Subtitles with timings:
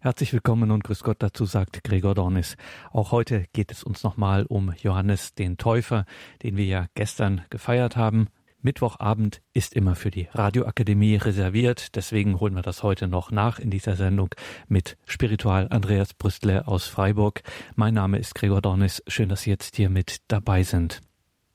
[0.00, 2.56] Herzlich willkommen und grüß Gott dazu, sagt Gregor Dornis.
[2.92, 6.04] Auch heute geht es uns nochmal um Johannes den Täufer,
[6.42, 8.28] den wir ja gestern gefeiert haben.
[8.60, 13.70] Mittwochabend ist immer für die Radioakademie reserviert, deswegen holen wir das heute noch nach in
[13.70, 14.28] dieser Sendung
[14.68, 17.42] mit Spiritual Andreas Brüstle aus Freiburg.
[17.74, 21.00] Mein Name ist Gregor Dornis, schön, dass Sie jetzt hier mit dabei sind.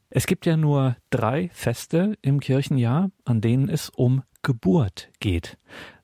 [0.09, 5.57] Es gibt ja nur drei Feste im Kirchenjahr, an denen es um Geburt geht.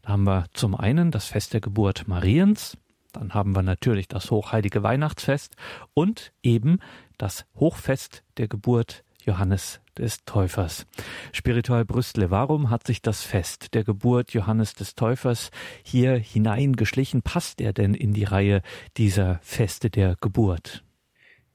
[0.08, 2.78] Da haben wir zum einen das Fest der Geburt Mariens,
[3.12, 5.58] dann haben wir natürlich das hochheilige Weihnachtsfest
[5.94, 6.80] und eben
[7.18, 10.88] das Hochfest der Geburt Johannes des Täufers.
[11.34, 15.52] Spiritual Brüstle, warum hat sich das Fest der Geburt Johannes des Täufers
[15.84, 17.22] hier hineingeschlichen?
[17.22, 18.62] Passt er denn in die Reihe
[18.96, 20.86] dieser Feste der Geburt?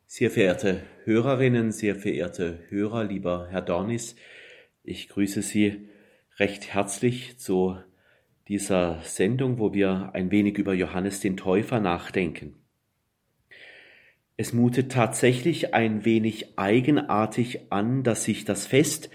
[0.05, 4.15] Sehr verehrte Hörerinnen, sehr verehrte Hörer, lieber Herr Dornis,
[4.83, 5.89] ich grüße Sie
[6.39, 7.79] recht herzlich zu
[8.49, 12.55] dieser Sendung, wo wir ein wenig über Johannes den Täufer nachdenken.
[14.37, 19.11] Es mutet tatsächlich ein wenig eigenartig an, dass sich das Fest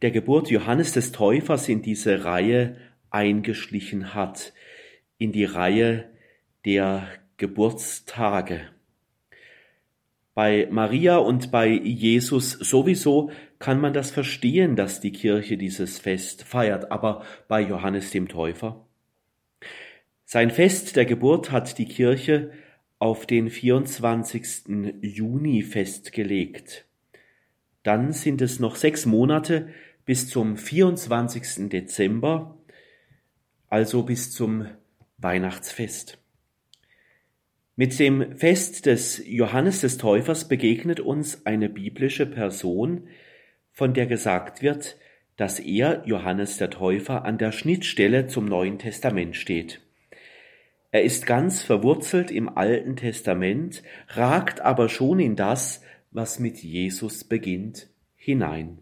[0.00, 2.76] der Geburt Johannes des Täufers in diese Reihe
[3.10, 4.52] eingeschlichen hat,
[5.18, 6.10] in die Reihe
[6.64, 8.62] der Geburtstage.
[10.34, 16.44] Bei Maria und bei Jesus sowieso kann man das verstehen, dass die Kirche dieses Fest
[16.44, 18.86] feiert, aber bei Johannes dem Täufer?
[20.24, 22.52] Sein Fest der Geburt hat die Kirche
[22.98, 25.02] auf den 24.
[25.02, 26.86] Juni festgelegt.
[27.82, 29.68] Dann sind es noch sechs Monate
[30.06, 31.68] bis zum 24.
[31.68, 32.56] Dezember,
[33.68, 34.66] also bis zum
[35.18, 36.21] Weihnachtsfest.
[37.74, 43.08] Mit dem Fest des Johannes des Täufers begegnet uns eine biblische Person,
[43.70, 44.98] von der gesagt wird,
[45.36, 49.80] dass er, Johannes der Täufer, an der Schnittstelle zum Neuen Testament steht.
[50.90, 57.24] Er ist ganz verwurzelt im Alten Testament, ragt aber schon in das, was mit Jesus
[57.24, 58.80] beginnt, hinein.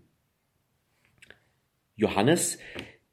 [1.95, 2.59] Johannes,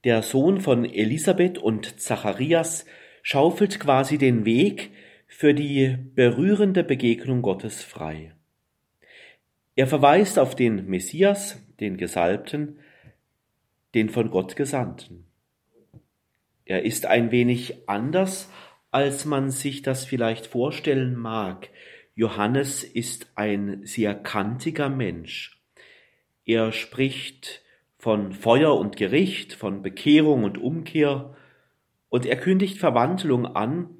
[0.03, 2.85] der Sohn von Elisabeth und Zacharias,
[3.22, 4.90] schaufelt quasi den Weg
[5.28, 8.34] für die berührende Begegnung Gottes frei.
[9.76, 12.80] Er verweist auf den Messias, den Gesalbten,
[13.94, 15.26] den von Gott Gesandten.
[16.66, 18.50] Er ist ein wenig anders,
[18.92, 21.70] als man sich das vielleicht vorstellen mag.
[22.16, 25.62] Johannes ist ein sehr kantiger Mensch.
[26.46, 27.62] Er spricht
[28.00, 31.36] von Feuer und Gericht, von Bekehrung und Umkehr,
[32.09, 33.97] und er kündigt Verwandlung an,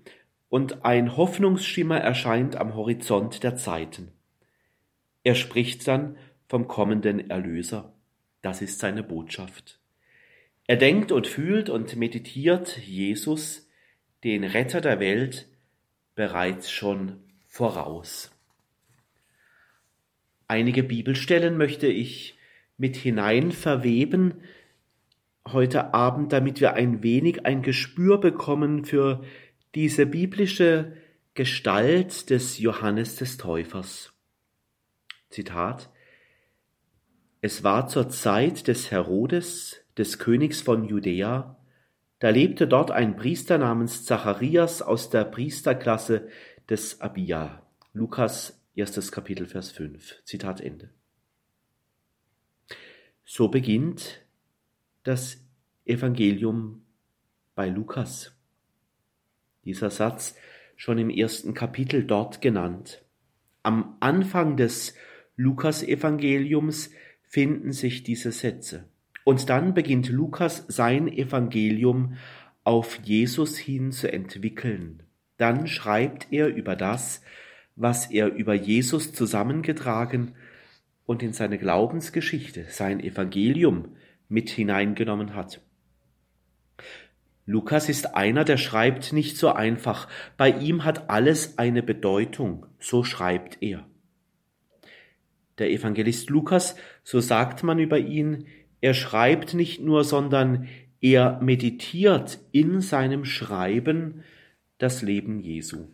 [0.50, 4.12] und ein Hoffnungsschimmer erscheint am Horizont der Zeiten.
[5.24, 7.94] Er spricht dann vom kommenden Erlöser.
[8.42, 9.80] Das ist seine Botschaft.
[10.68, 13.70] Er denkt und fühlt und meditiert Jesus,
[14.24, 15.48] den Retter der Welt,
[16.16, 18.32] bereits schon voraus.
[20.48, 22.38] Einige Bibelstellen möchte ich
[22.78, 24.36] mit hinein verweben
[25.52, 29.24] heute Abend, damit wir ein wenig ein Gespür bekommen für
[29.78, 30.94] diese biblische
[31.36, 34.12] Gestalt des Johannes des Täufers.
[35.30, 35.92] Zitat
[37.42, 41.60] Es war zur Zeit des Herodes, des Königs von Judäa,
[42.18, 46.28] da lebte dort ein Priester namens Zacharias aus der Priesterklasse
[46.68, 47.62] des Abia.
[47.94, 50.24] Lukas erstes Kapitel Vers 5.
[50.24, 50.90] Zitat Ende.
[53.26, 54.26] So beginnt
[55.04, 55.38] das
[55.86, 56.82] Evangelium
[57.54, 58.37] bei Lukas
[59.68, 60.36] dieser Satz
[60.76, 63.04] schon im ersten Kapitel dort genannt.
[63.62, 64.96] Am Anfang des
[65.36, 66.90] Lukasevangeliums
[67.22, 68.86] finden sich diese Sätze.
[69.24, 72.16] Und dann beginnt Lukas sein Evangelium
[72.64, 75.04] auf Jesus hin zu entwickeln.
[75.38, 77.22] Dann schreibt er über das,
[77.76, 80.34] was er über Jesus zusammengetragen
[81.06, 83.96] und in seine Glaubensgeschichte, sein Evangelium
[84.30, 85.62] mit hineingenommen hat.
[87.50, 90.10] Lukas ist einer, der schreibt nicht so einfach.
[90.36, 92.66] Bei ihm hat alles eine Bedeutung.
[92.78, 93.88] So schreibt er.
[95.58, 98.48] Der Evangelist Lukas, so sagt man über ihn,
[98.82, 100.68] er schreibt nicht nur, sondern
[101.00, 104.26] er meditiert in seinem Schreiben
[104.78, 105.88] das Leben Jesu.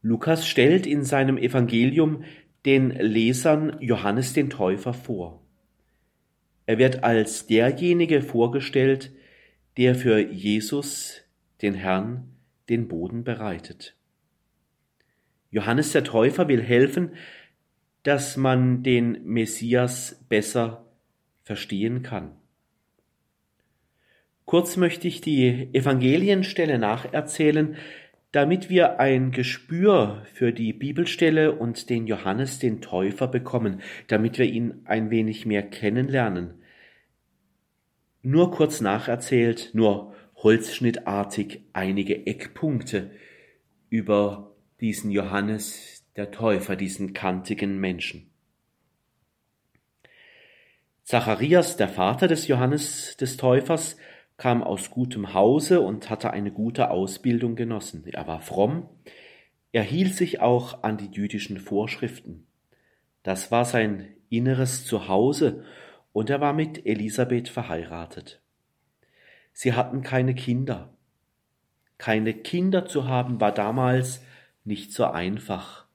[0.00, 2.22] Lukas stellt in seinem Evangelium
[2.64, 5.42] den Lesern Johannes den Täufer vor.
[6.66, 9.10] Er wird als derjenige vorgestellt,
[9.78, 11.22] der für Jesus,
[11.62, 12.34] den Herrn,
[12.68, 13.94] den Boden bereitet.
[15.50, 17.12] Johannes der Täufer will helfen,
[18.02, 20.84] dass man den Messias besser
[21.44, 22.32] verstehen kann.
[24.46, 27.76] Kurz möchte ich die Evangelienstelle nacherzählen,
[28.32, 34.46] damit wir ein Gespür für die Bibelstelle und den Johannes den Täufer bekommen, damit wir
[34.46, 36.54] ihn ein wenig mehr kennenlernen.
[38.22, 43.10] Nur kurz nacherzählt, nur holzschnittartig einige Eckpunkte
[43.90, 48.30] über diesen Johannes der Täufer, diesen kantigen Menschen.
[51.04, 53.96] Zacharias, der Vater des Johannes des Täufers,
[54.36, 58.04] kam aus gutem Hause und hatte eine gute Ausbildung genossen.
[58.06, 58.88] Er war fromm,
[59.72, 62.46] er hielt sich auch an die jüdischen Vorschriften.
[63.22, 65.64] Das war sein inneres Zuhause
[66.12, 68.40] und er war mit Elisabeth verheiratet.
[69.52, 70.92] Sie hatten keine Kinder.
[71.98, 74.22] Keine Kinder zu haben war damals
[74.64, 75.86] nicht so einfach.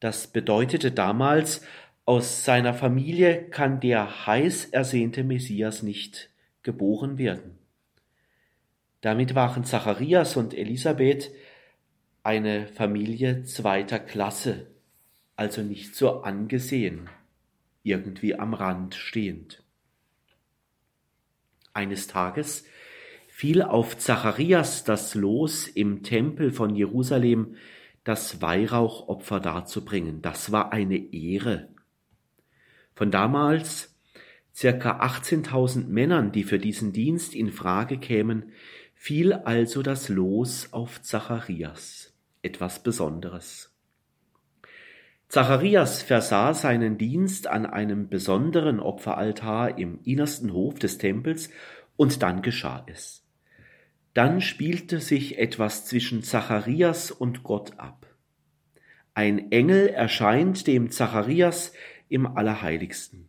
[0.00, 1.62] Das bedeutete damals,
[2.06, 6.30] aus seiner Familie kann der heiß ersehnte Messias nicht
[6.62, 7.58] geboren werden.
[9.00, 11.30] Damit waren Zacharias und Elisabeth
[12.22, 14.66] eine Familie zweiter Klasse,
[15.36, 17.08] also nicht so angesehen,
[17.84, 19.62] irgendwie am Rand stehend.
[21.72, 22.64] Eines Tages
[23.28, 27.56] fiel auf Zacharias das Los, im Tempel von Jerusalem
[28.02, 30.22] das Weihrauchopfer darzubringen.
[30.22, 31.68] Das war eine Ehre.
[32.94, 33.94] Von damals
[34.54, 38.52] circa 18.000 Männern, die für diesen Dienst in Frage kämen,
[38.94, 43.73] fiel also das Los auf Zacharias, etwas Besonderes.
[45.28, 51.50] Zacharias versah seinen Dienst an einem besonderen Opferaltar im innersten Hof des Tempels,
[51.96, 53.24] und dann geschah es.
[54.14, 58.06] Dann spielte sich etwas zwischen Zacharias und Gott ab.
[59.14, 61.72] Ein Engel erscheint dem Zacharias
[62.08, 63.28] im Allerheiligsten.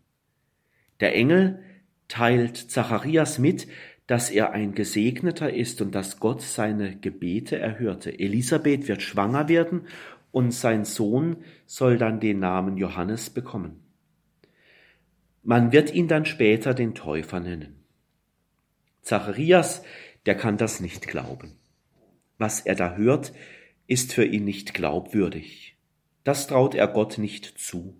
[0.99, 1.63] Der Engel
[2.07, 3.67] teilt Zacharias mit,
[4.07, 8.19] dass er ein Gesegneter ist und dass Gott seine Gebete erhörte.
[8.19, 9.87] Elisabeth wird schwanger werden
[10.35, 13.79] und sein Sohn soll dann den Namen Johannes bekommen.
[15.43, 17.85] Man wird ihn dann später den Täufer nennen.
[19.01, 19.81] Zacharias,
[20.25, 21.55] der kann das nicht glauben.
[22.37, 23.31] Was er da hört,
[23.87, 25.77] ist für ihn nicht glaubwürdig.
[26.25, 27.95] Das traut er Gott nicht zu.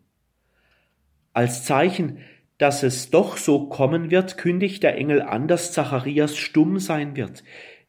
[1.31, 2.18] Als Zeichen,
[2.58, 7.46] dass es doch so kommen wird, kündigt der Engel an, dass Zacharias stumm sein wird.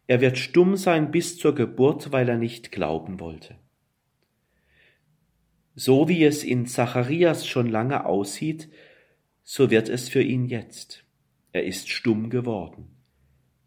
[0.06, 3.56] Er wird stumm sein bis zur Geburt, weil er nicht glauben wollte.
[5.78, 8.70] So wie es in Zacharias schon lange aussieht,
[9.44, 11.04] so wird es für ihn jetzt.
[11.52, 12.88] Er ist stumm geworden.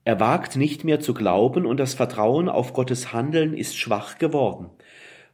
[0.06, 4.72] Er wagt nicht mehr zu glauben und das Vertrauen auf Gottes Handeln ist schwach geworden.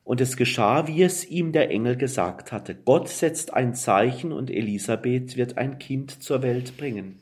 [0.03, 2.75] Und es geschah, wie es ihm der Engel gesagt hatte.
[2.75, 7.21] Gott setzt ein Zeichen und Elisabeth wird ein Kind zur Welt bringen.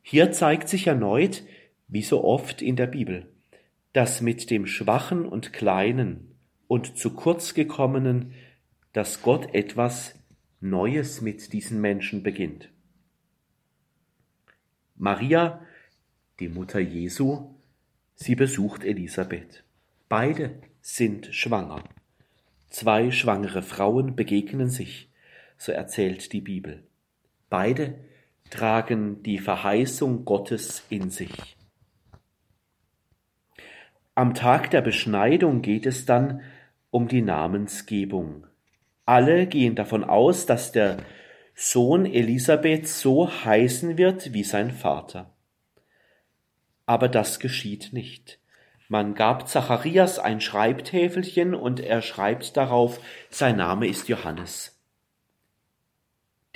[0.00, 1.44] Hier zeigt sich erneut,
[1.88, 3.26] wie so oft in der Bibel,
[3.92, 6.29] dass mit dem Schwachen und Kleinen
[6.70, 8.32] und zu kurz gekommenen,
[8.92, 10.14] dass Gott etwas
[10.60, 12.70] Neues mit diesen Menschen beginnt.
[14.94, 15.66] Maria,
[16.38, 17.56] die Mutter Jesu,
[18.14, 19.64] sie besucht Elisabeth.
[20.08, 21.82] Beide sind schwanger.
[22.68, 25.10] Zwei schwangere Frauen begegnen sich,
[25.58, 26.84] so erzählt die Bibel.
[27.48, 27.98] Beide
[28.48, 31.56] tragen die Verheißung Gottes in sich.
[34.14, 36.42] Am Tag der Beschneidung geht es dann
[36.90, 38.46] um die Namensgebung.
[39.06, 40.98] Alle gehen davon aus, dass der
[41.54, 45.34] Sohn Elisabeth so heißen wird wie sein Vater.
[46.86, 48.38] Aber das geschieht nicht.
[48.88, 54.80] Man gab Zacharias ein Schreibtäfelchen und er schreibt darauf, sein Name ist Johannes.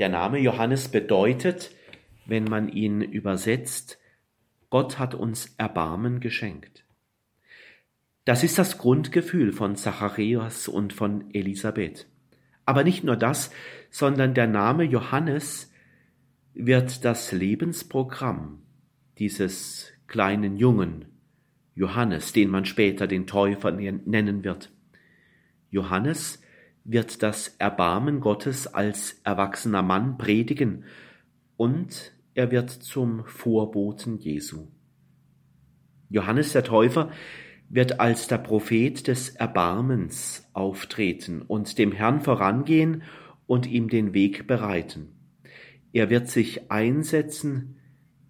[0.00, 1.70] Der Name Johannes bedeutet,
[2.26, 3.98] wenn man ihn übersetzt,
[4.70, 6.83] Gott hat uns Erbarmen geschenkt.
[8.24, 12.06] Das ist das Grundgefühl von Zacharias und von Elisabeth.
[12.64, 13.50] Aber nicht nur das,
[13.90, 15.70] sondern der Name Johannes
[16.54, 18.62] wird das Lebensprogramm
[19.18, 21.06] dieses kleinen Jungen
[21.74, 24.72] Johannes, den man später den Täufer nennen wird.
[25.70, 26.40] Johannes
[26.84, 30.84] wird das Erbarmen Gottes als erwachsener Mann predigen
[31.56, 34.68] und er wird zum Vorboten Jesu.
[36.10, 37.10] Johannes der Täufer
[37.74, 43.02] wird als der Prophet des Erbarmens auftreten und dem Herrn vorangehen
[43.46, 45.08] und ihm den Weg bereiten.
[45.92, 47.80] Er wird sich einsetzen,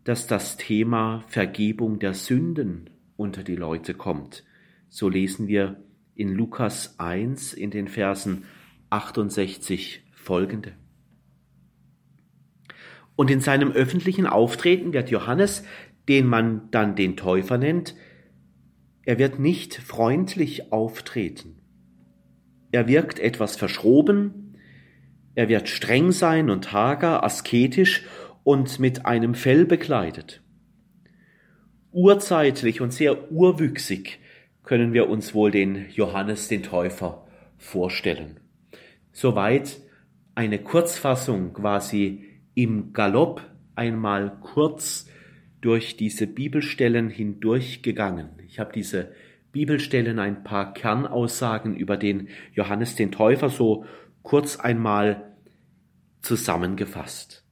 [0.03, 4.45] dass das Thema Vergebung der Sünden unter die Leute kommt.
[4.89, 5.77] So lesen wir
[6.15, 8.45] in Lukas 1 in den Versen
[8.89, 10.73] 68 folgende.
[13.15, 15.65] Und in seinem öffentlichen Auftreten wird Johannes
[16.09, 17.95] den man dann den Täufer nennt,
[19.07, 21.57] er wird nicht freundlich auftreten.
[22.73, 24.57] Er wirkt etwas verschroben,
[25.35, 28.05] er wird streng sein und hager, asketisch
[28.45, 30.43] und mit einem Fell bekleidet.
[31.93, 34.19] Urzeitlich und sehr urwüchsig
[34.63, 37.27] können wir uns wohl den Johannes den Täufer
[37.59, 38.41] vorstellen.
[39.13, 39.79] Soweit
[40.35, 43.43] eine Kurzfassung quasi im Galopp
[43.77, 45.09] einmal kurz
[45.65, 48.29] durch diese Bibelstellen hindurchgegangen.
[48.47, 49.13] Ich habe diese
[49.51, 53.87] Bibelstellen ein paar Kernaussagen über den Johannes den Täufer so
[54.23, 55.35] kurz einmal
[56.21, 57.45] zusammengefasst.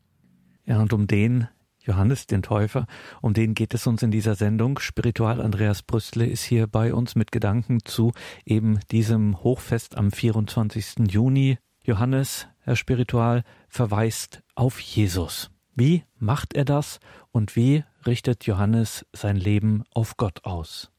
[0.66, 1.48] Ja, und um den
[1.80, 2.86] Johannes den Täufer,
[3.22, 4.78] um den geht es uns in dieser Sendung.
[4.78, 8.12] Spiritual Andreas Brüstle ist hier bei uns mit Gedanken zu
[8.44, 11.10] eben diesem Hochfest am 24.
[11.10, 11.58] Juni.
[11.82, 15.50] Johannes, Herr Spiritual, verweist auf Jesus.
[15.74, 17.00] Wie macht er das
[17.32, 20.90] und wie richtet Johannes sein Leben auf Gott aus?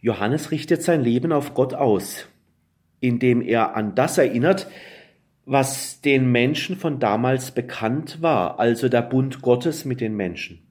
[0.00, 2.28] Johannes richtet sein Leben auf Gott aus,
[3.00, 4.68] indem er an das erinnert,
[5.44, 10.62] was den Menschen von damals bekannt war, also der Bund Gottes mit den Menschen.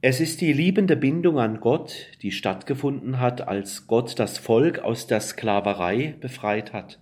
[0.00, 5.06] Es ist die liebende Bindung an Gott, die stattgefunden hat, als Gott das Volk aus
[5.06, 7.00] der Sklaverei befreit hat.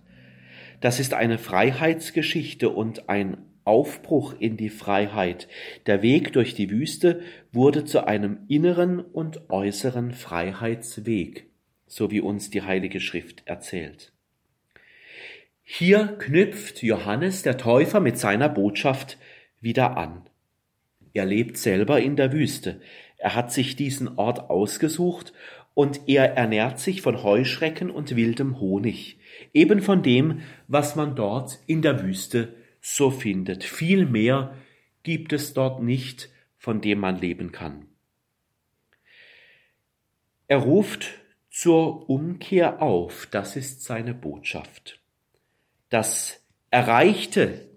[0.81, 5.47] Das ist eine Freiheitsgeschichte und ein Aufbruch in die Freiheit.
[5.87, 11.47] Der Weg durch die Wüste wurde zu einem inneren und äußeren Freiheitsweg,
[11.87, 14.13] so wie uns die Heilige Schrift erzählt.
[15.63, 19.17] Hier knüpft Johannes der Täufer mit seiner Botschaft
[19.61, 20.21] wieder an.
[21.13, 22.81] Er lebt selber in der Wüste.
[23.17, 25.33] Er hat sich diesen Ort ausgesucht
[25.73, 29.17] und er ernährt sich von Heuschrecken und wildem Honig,
[29.53, 32.53] eben von dem, was man dort in der Wüste
[32.85, 33.63] so findet.
[33.63, 34.55] Viel mehr
[35.01, 37.87] gibt es dort nicht, von dem man leben kann.
[40.47, 41.09] Er ruft
[41.49, 44.99] zur Umkehr auf, das ist seine Botschaft.
[45.89, 47.67] Das Erreichte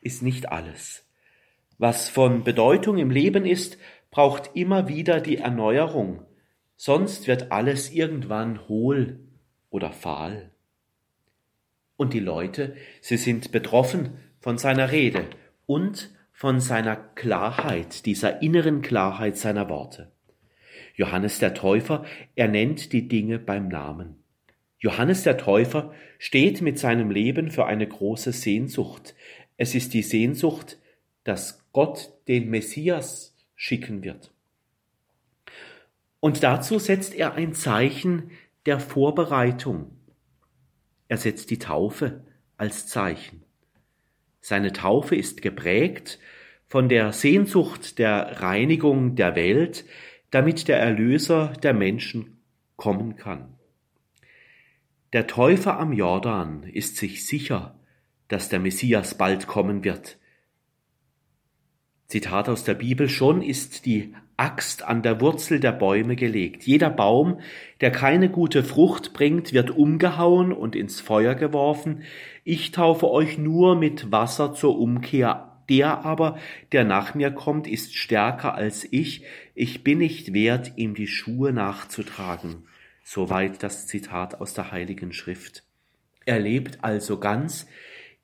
[0.00, 1.08] ist nicht alles.
[1.78, 3.78] Was von Bedeutung im Leben ist,
[4.12, 6.24] braucht immer wieder die Erneuerung,
[6.76, 9.18] sonst wird alles irgendwann hohl
[9.70, 10.52] oder fahl.
[11.96, 15.24] Und die Leute, sie sind betroffen von seiner Rede
[15.66, 20.10] und von seiner Klarheit, dieser inneren Klarheit seiner Worte.
[20.96, 24.16] Johannes der Täufer, er nennt die Dinge beim Namen.
[24.78, 29.14] Johannes der Täufer steht mit seinem Leben für eine große Sehnsucht.
[29.56, 30.78] Es ist die Sehnsucht,
[31.22, 34.32] dass Gott den Messias schicken wird.
[36.18, 38.32] Und dazu setzt er ein Zeichen
[38.66, 39.92] der Vorbereitung.
[41.06, 42.24] Er setzt die Taufe
[42.56, 43.44] als Zeichen.
[44.42, 46.18] Seine Taufe ist geprägt
[46.66, 49.84] von der Sehnsucht der Reinigung der Welt,
[50.30, 52.42] damit der Erlöser der Menschen
[52.76, 53.54] kommen kann.
[55.12, 57.78] Der Täufer am Jordan ist sich sicher,
[58.28, 60.18] dass der Messias bald kommen wird.
[62.08, 66.64] Zitat aus der Bibel, schon ist die Axt an der Wurzel der Bäume gelegt.
[66.64, 67.38] Jeder Baum,
[67.80, 72.02] der keine gute Frucht bringt, wird umgehauen und ins Feuer geworfen.
[72.42, 75.62] Ich taufe euch nur mit Wasser zur Umkehr.
[75.68, 76.38] Der aber,
[76.72, 79.24] der nach mir kommt, ist stärker als ich.
[79.54, 82.64] Ich bin nicht wert, ihm die Schuhe nachzutragen.
[83.04, 85.62] Soweit das Zitat aus der Heiligen Schrift.
[86.24, 87.68] Er lebt also ganz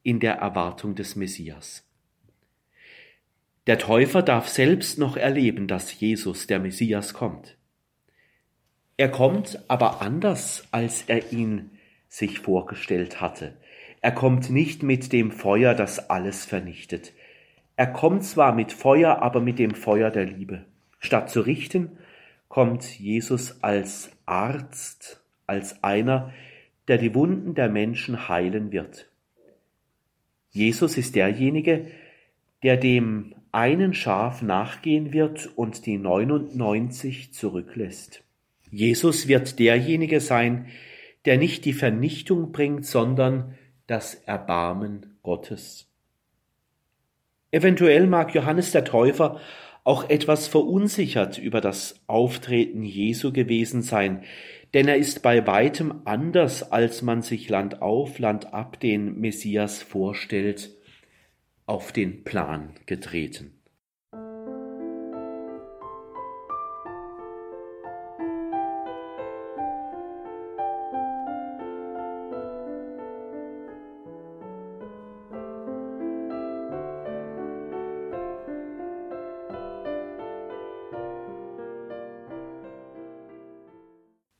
[0.02, 1.87] in der Erwartung des Messias.
[3.68, 7.58] Der Täufer darf selbst noch erleben, dass Jesus, der Messias, kommt.
[8.96, 11.72] Er kommt aber anders, als er ihn
[12.08, 13.58] sich vorgestellt hatte.
[14.00, 17.12] Er kommt nicht mit dem Feuer, das alles vernichtet.
[17.76, 20.64] Er kommt zwar mit Feuer, aber mit dem Feuer der Liebe.
[20.98, 21.98] Statt zu richten,
[22.48, 26.32] kommt Jesus als Arzt, als einer,
[26.88, 29.10] der die Wunden der Menschen heilen wird.
[30.52, 31.88] Jesus ist derjenige,
[32.62, 38.22] der dem einen Schaf nachgehen wird und die 99 zurücklässt.
[38.70, 40.66] Jesus wird derjenige sein,
[41.24, 43.54] der nicht die Vernichtung bringt, sondern
[43.86, 45.90] das Erbarmen Gottes.
[47.50, 49.40] Eventuell mag Johannes der Täufer
[49.84, 54.22] auch etwas verunsichert über das Auftreten Jesu gewesen sein,
[54.74, 59.82] denn er ist bei weitem anders, als man sich Land auf, Land ab den Messias
[59.82, 60.77] vorstellt,
[61.68, 63.52] auf den Plan getreten.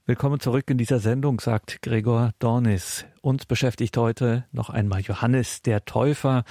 [0.06, 3.04] Willkommen zurück in dieser Sendung, sagt Gregor Dornis.
[3.20, 6.44] Uns beschäftigt heute noch einmal Johannes der Täufer,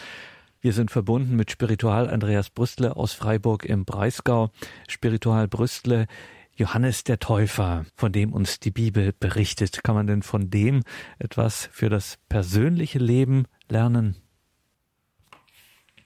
[0.60, 4.50] wir sind verbunden mit Spiritual Andreas Brüstle aus Freiburg im Breisgau.
[4.88, 6.08] Spiritual Brüstle,
[6.56, 9.84] Johannes der Täufer, von dem uns die Bibel berichtet.
[9.84, 10.82] Kann man denn von dem
[11.20, 14.18] etwas für das persönliche Leben lernen?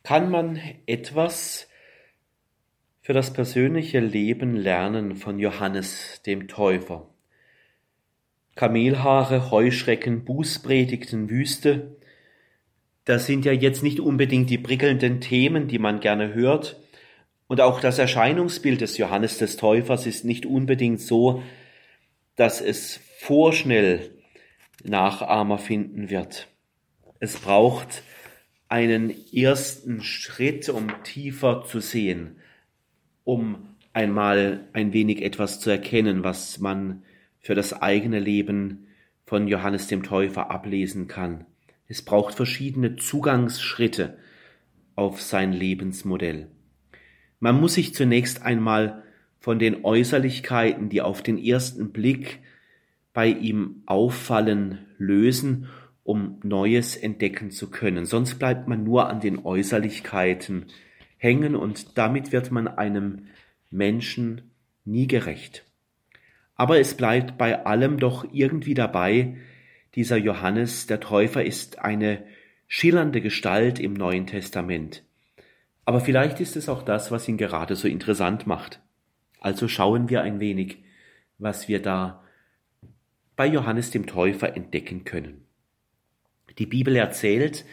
[0.04, 1.70] Kann man etwas
[3.00, 7.08] für das persönliche Leben lernen von Johannes dem Täufer?
[8.56, 11.96] Kamelhaare, Heuschrecken, Bußpredigten, Wüste.
[13.06, 16.80] Das sind ja jetzt nicht unbedingt die prickelnden Themen, die man gerne hört.
[17.48, 21.44] Und auch das Erscheinungsbild des Johannes des Täufers ist nicht unbedingt so,
[22.36, 24.12] dass es vorschnell
[24.84, 26.48] Nachahmer finden wird.
[27.20, 28.04] Es braucht
[28.68, 32.38] einen ersten Schritt, um tiefer zu sehen,
[33.24, 37.04] um einmal ein wenig etwas zu erkennen, was man
[37.40, 38.88] für das eigene Leben
[39.26, 41.46] von Johannes dem Täufer ablesen kann.
[41.92, 44.18] Es braucht verschiedene Zugangsschritte
[44.96, 46.48] auf sein Lebensmodell.
[47.42, 49.04] Man muss sich zunächst einmal
[49.40, 52.40] von den Äußerlichkeiten, die auf den ersten Blick
[53.12, 55.68] bei ihm auffallen, lösen,
[56.06, 58.06] um Neues entdecken zu können.
[58.06, 60.68] Sonst bleibt man nur an den Äußerlichkeiten
[61.18, 63.28] hängen und damit wird man einem
[63.70, 64.54] Menschen
[64.86, 65.66] nie gerecht.
[66.56, 69.36] Aber es bleibt bei allem doch irgendwie dabei,
[69.96, 72.24] dieser Johannes der Täufer ist eine
[72.68, 75.04] schillernde Gestalt im Neuen Testament.
[75.86, 78.80] Aber vielleicht ist es auch das, was ihn gerade so interessant macht.
[79.40, 80.84] Also schauen wir ein wenig,
[81.38, 82.24] was wir da
[83.36, 85.46] bei Johannes dem Täufer entdecken können.
[86.58, 87.66] Die Bibel erzählt,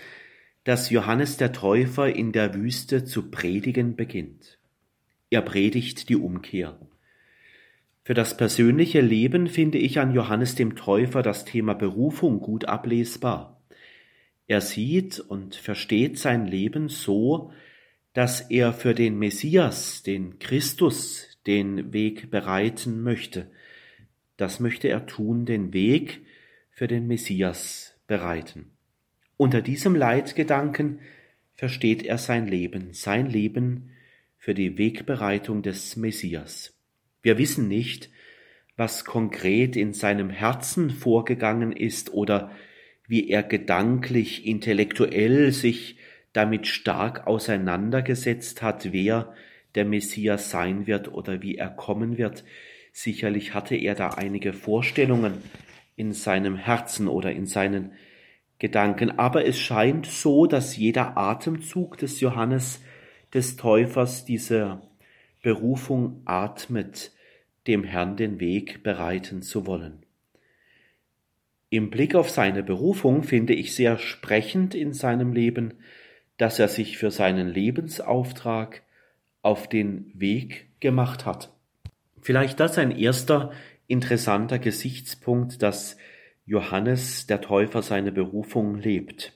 [0.64, 4.58] dass Johannes der Täufer in der Wüste zu predigen beginnt.
[5.30, 6.78] Er predigt die Umkehr.
[8.08, 13.62] Für das persönliche Leben finde ich an Johannes dem Täufer das Thema Berufung gut ablesbar.
[14.47, 17.52] Er sieht und versteht sein Leben so,
[18.14, 23.50] dass er für den Messias, den Christus, den Weg bereiten möchte.
[24.38, 26.23] Das möchte er tun, den Weg
[26.71, 28.71] für den Messias bereiten.
[29.36, 31.00] Unter diesem Leitgedanken
[31.56, 33.90] versteht er sein Leben, sein Leben
[34.38, 36.73] für die Wegbereitung des Messias.
[37.23, 38.11] Wir wissen nicht,
[38.76, 42.52] was konkret in seinem Herzen vorgegangen ist oder
[43.09, 45.97] wie er gedanklich, intellektuell sich
[46.33, 49.35] damit stark auseinandergesetzt hat, wer
[49.75, 52.45] der Messias sein wird oder wie er kommen wird.
[52.93, 55.35] Sicherlich hatte er da einige Vorstellungen
[55.97, 57.93] in seinem Herzen oder in seinen
[58.59, 62.81] Gedanken, aber es scheint so, dass jeder Atemzug des Johannes
[63.33, 64.81] des Täufers diese
[65.49, 67.11] Berufung atmet,
[67.67, 70.04] dem Herrn den Weg bereiten zu wollen.
[71.71, 75.73] Im Blick auf seine Berufung finde ich sehr sprechend in seinem Leben,
[76.37, 78.82] dass er sich für seinen Lebensauftrag
[79.41, 81.50] auf den Weg gemacht hat.
[82.21, 83.50] Vielleicht das ein erster
[83.87, 85.97] interessanter Gesichtspunkt, dass
[86.45, 89.32] Johannes der Täufer seine Berufung lebt.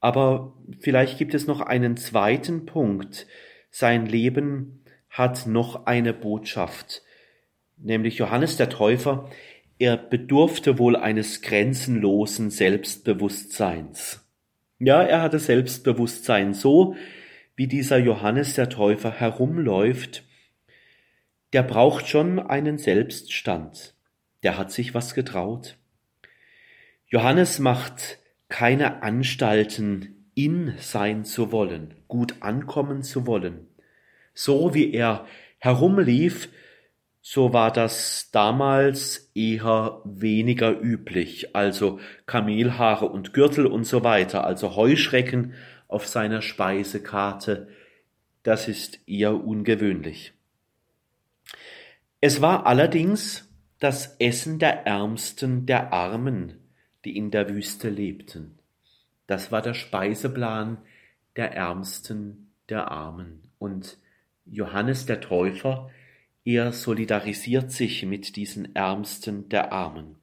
[0.00, 3.26] Aber vielleicht gibt es noch einen zweiten Punkt.
[3.70, 4.79] Sein Leben
[5.10, 7.02] hat noch eine Botschaft,
[7.76, 9.28] nämlich Johannes der Täufer,
[9.78, 14.24] er bedurfte wohl eines grenzenlosen Selbstbewusstseins.
[14.78, 16.94] Ja, er hatte Selbstbewusstsein, so
[17.56, 20.24] wie dieser Johannes der Täufer herumläuft,
[21.52, 23.94] der braucht schon einen Selbststand,
[24.44, 25.76] der hat sich was getraut.
[27.06, 28.18] Johannes macht
[28.48, 33.66] keine Anstalten, in sein zu wollen, gut ankommen zu wollen
[34.34, 35.26] so wie er
[35.58, 36.48] herumlief,
[37.20, 44.74] so war das damals eher weniger üblich, also Kamelhaare und Gürtel und so weiter, also
[44.74, 45.54] Heuschrecken
[45.86, 47.68] auf seiner Speisekarte,
[48.42, 50.32] das ist eher ungewöhnlich.
[52.20, 56.58] Es war allerdings das Essen der Ärmsten der Armen,
[57.04, 58.58] die in der Wüste lebten.
[59.26, 60.78] Das war der Speiseplan
[61.36, 63.42] der Ärmsten der Armen.
[63.58, 63.98] Und
[64.46, 65.90] Johannes der Täufer,
[66.44, 70.16] er solidarisiert sich mit diesen Ärmsten der Armen.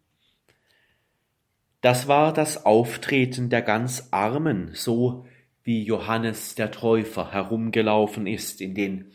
[1.82, 5.26] Das war das Auftreten der ganz Armen, so
[5.64, 9.12] wie Johannes der Täufer herumgelaufen ist in den,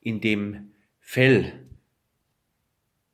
[0.00, 1.52] in dem Fell.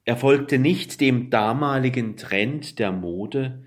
[0.05, 3.65] Er folgte nicht dem damaligen Trend der Mode.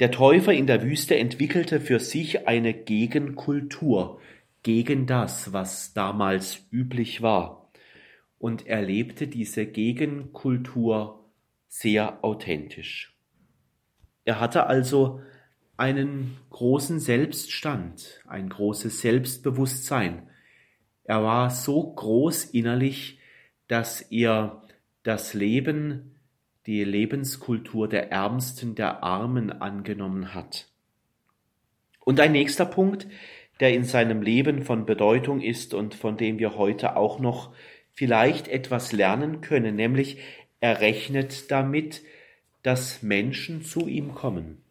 [0.00, 4.20] Der Täufer in der Wüste entwickelte für sich eine Gegenkultur,
[4.64, 7.70] gegen das, was damals üblich war
[8.38, 11.30] und erlebte diese Gegenkultur
[11.68, 13.16] sehr authentisch.
[14.24, 15.20] Er hatte also
[15.76, 20.28] einen großen Selbststand, ein großes Selbstbewusstsein.
[21.04, 23.18] Er war so groß innerlich,
[23.68, 24.62] dass er
[25.02, 26.16] das Leben,
[26.66, 30.68] die Lebenskultur der Ärmsten, der Armen angenommen hat.
[32.00, 33.06] Und ein nächster Punkt,
[33.60, 37.54] der in seinem Leben von Bedeutung ist und von dem wir heute auch noch
[37.92, 40.18] vielleicht etwas lernen können, nämlich
[40.60, 42.02] er rechnet damit,
[42.62, 44.62] dass Menschen zu ihm kommen.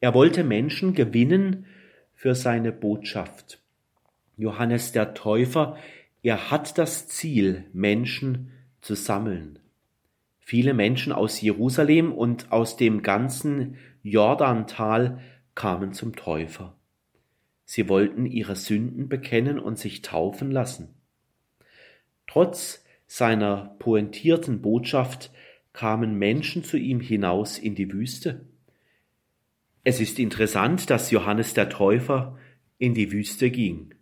[0.00, 1.66] Er wollte Menschen gewinnen
[2.14, 3.60] für seine Botschaft.
[4.36, 5.78] Johannes der Täufer,
[6.22, 9.58] er hat das Ziel, Menschen zu sammeln.
[10.40, 15.20] Viele Menschen aus Jerusalem und aus dem ganzen Jordantal
[15.54, 16.76] kamen zum Täufer.
[17.66, 20.94] Sie wollten ihre Sünden bekennen und sich taufen lassen.
[22.26, 25.32] Trotz seiner pointierten Botschaft
[25.72, 28.46] kamen Menschen zu ihm hinaus in die Wüste.
[29.84, 32.38] Es ist interessant, dass Johannes der Täufer
[32.78, 33.94] in die Wüste ging.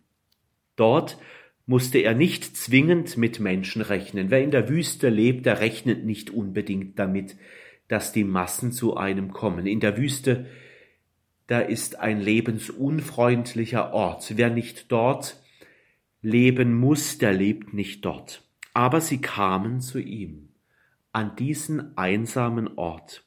[0.77, 1.19] Dort
[1.67, 4.31] musste er nicht zwingend mit Menschen rechnen.
[4.31, 7.37] Wer in der Wüste lebt, der rechnet nicht unbedingt damit,
[7.89, 9.67] dass die Massen zu einem kommen.
[9.67, 10.47] In der Wüste,
[11.47, 14.37] da ist ein lebensunfreundlicher Ort.
[14.37, 15.37] Wer nicht dort
[16.23, 18.43] leben muss, der lebt nicht dort.
[18.73, 20.49] Aber sie kamen zu ihm,
[21.13, 23.25] an diesen einsamen Ort.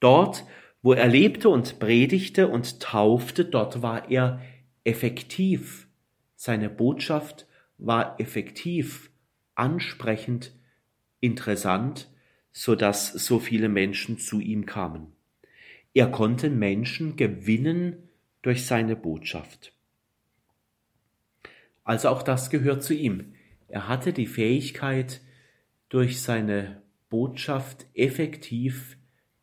[0.00, 0.44] Dort,
[0.80, 4.40] wo er lebte und predigte und taufte, dort war er
[4.84, 5.86] effektiv.
[6.34, 7.46] Seine Botschaft
[7.78, 9.10] war effektiv,
[9.54, 10.52] ansprechend,
[11.20, 12.08] interessant,
[12.52, 15.12] so dass so viele Menschen zu ihm kamen.
[15.94, 18.08] Er konnte Menschen gewinnen
[18.42, 19.72] durch seine Botschaft.
[21.84, 23.34] Also auch das gehört zu ihm.
[23.68, 25.20] Er hatte die Fähigkeit,
[25.88, 28.96] durch seine Botschaft effektiv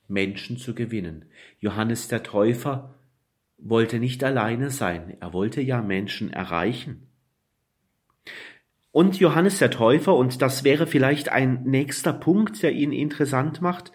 [0.08, 1.26] Menschen zu gewinnen.
[1.60, 2.96] Johannes der Täufer
[3.60, 7.08] wollte nicht alleine sein, er wollte ja Menschen erreichen.
[8.92, 13.92] Und Johannes der Täufer, und das wäre vielleicht ein nächster Punkt, der ihn interessant macht,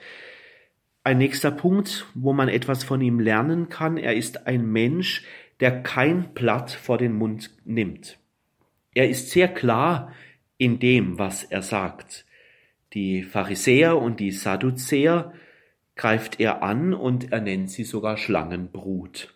[1.04, 5.22] ein nächster Punkt, wo man etwas von ihm lernen kann, er ist ein Mensch,
[5.60, 8.18] der kein Blatt vor den Mund nimmt.
[8.94, 10.12] Er ist sehr klar
[10.56, 12.24] in dem, was er sagt.
[12.94, 15.34] Die Pharisäer und die Sadduzäer
[15.94, 19.34] greift er an und er nennt sie sogar Schlangenbrut.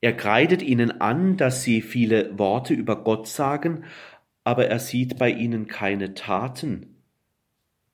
[0.00, 3.84] Er kreidet ihnen an, dass sie viele Worte über Gott sagen,
[4.44, 6.96] aber er sieht bei ihnen keine Taten.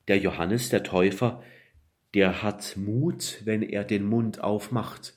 [0.09, 1.43] Der Johannes der Täufer,
[2.15, 5.15] der hat Mut, wenn er den Mund aufmacht.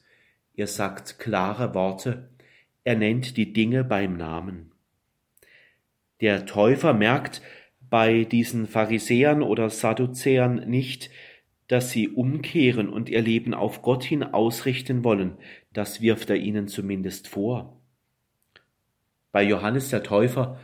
[0.56, 2.30] Er sagt klare Worte,
[2.84, 4.72] er nennt die Dinge beim Namen.
[6.22, 7.42] Der Täufer merkt
[7.90, 11.10] bei diesen Pharisäern oder Sadduzäern nicht,
[11.68, 15.38] dass sie umkehren und ihr Leben auf Gott hin ausrichten wollen,
[15.74, 17.82] das wirft er ihnen zumindest vor.
[19.32, 20.60] Bei Johannes der Täufer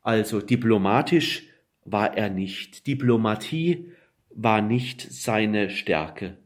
[0.00, 1.44] also diplomatisch
[1.84, 2.86] war er nicht.
[2.86, 3.90] Diplomatie
[4.34, 6.36] war nicht seine Stärke.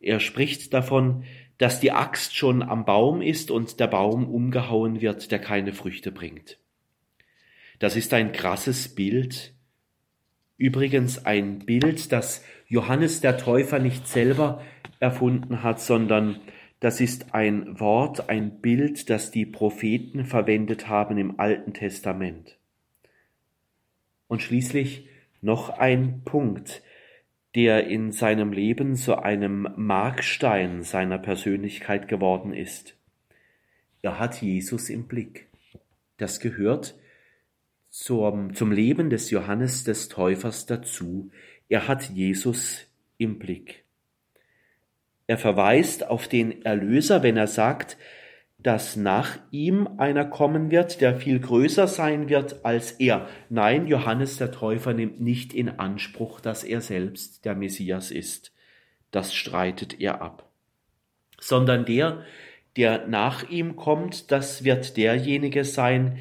[0.00, 1.24] Er spricht davon,
[1.58, 6.10] dass die Axt schon am Baum ist und der Baum umgehauen wird, der keine Früchte
[6.10, 6.58] bringt.
[7.78, 9.54] Das ist ein krasses Bild.
[10.56, 14.62] Übrigens ein Bild, das Johannes der Täufer nicht selber
[15.00, 16.40] erfunden hat, sondern
[16.80, 22.58] das ist ein Wort, ein Bild, das die Propheten verwendet haben im Alten Testament.
[24.26, 25.06] Und schließlich
[25.40, 26.82] noch ein Punkt,
[27.54, 32.96] der in seinem Leben zu einem Markstein seiner Persönlichkeit geworden ist.
[34.00, 35.48] Er hat Jesus im Blick.
[36.16, 36.94] Das gehört
[37.90, 41.30] zum, zum Leben des Johannes des Täufers dazu.
[41.68, 42.86] Er hat Jesus
[43.18, 43.84] im Blick.
[45.26, 47.96] Er verweist auf den Erlöser, wenn er sagt,
[48.62, 53.28] dass nach ihm einer kommen wird, der viel größer sein wird als er.
[53.48, 58.52] Nein, Johannes der Täufer nimmt nicht in Anspruch, dass er selbst der Messias ist.
[59.10, 60.48] Das streitet er ab.
[61.40, 62.22] Sondern der,
[62.76, 66.18] der nach ihm kommt, das wird derjenige sein,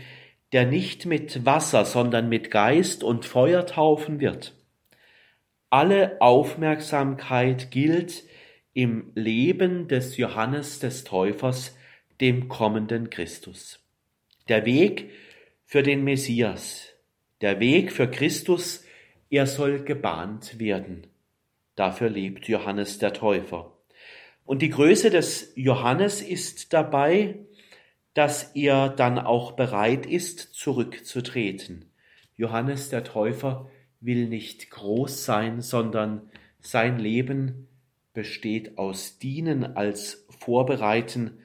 [0.51, 4.53] der nicht mit Wasser, sondern mit Geist und Feuer taufen wird.
[5.69, 8.23] Alle Aufmerksamkeit gilt
[8.73, 11.77] im Leben des Johannes des Täufers
[12.21, 13.79] dem kommenden Christus.
[14.47, 15.09] Der Weg
[15.65, 16.89] für den Messias,
[17.41, 18.85] der Weg für Christus,
[19.29, 21.07] er soll gebahnt werden.
[21.75, 23.75] Dafür lebt Johannes der Täufer.
[24.45, 27.39] Und die Größe des Johannes ist dabei,
[28.13, 31.85] dass er dann auch bereit ist, zurückzutreten.
[32.35, 36.29] Johannes der Täufer will nicht groß sein, sondern
[36.59, 37.67] sein Leben
[38.13, 41.40] besteht aus Dienen als Vorbereiten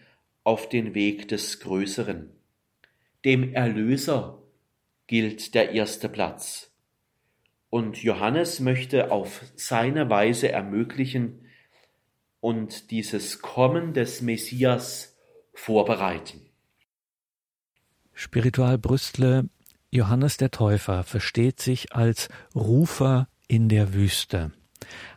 [0.46, 2.30] auf den Weg des Größeren.
[3.24, 4.40] Dem Erlöser
[5.08, 6.70] gilt der erste Platz.
[7.68, 11.46] Und Johannes möchte auf seine Weise ermöglichen
[12.38, 15.16] und dieses Kommen des Messias
[15.52, 16.40] vorbereiten.
[18.14, 19.48] Spiritual Brüstle,
[19.90, 24.52] Johannes der Täufer versteht sich als Rufer in der Wüste.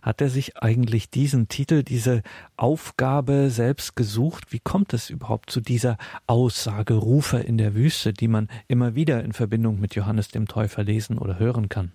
[0.02, 2.22] Hat er sich eigentlich diesen Titel, diese
[2.58, 4.52] Aufgabe selbst gesucht?
[4.52, 9.24] Wie kommt es überhaupt zu dieser Aussage Rufer in der Wüste, die man immer wieder
[9.24, 11.94] in Verbindung mit Johannes dem Täufer lesen oder hören kann?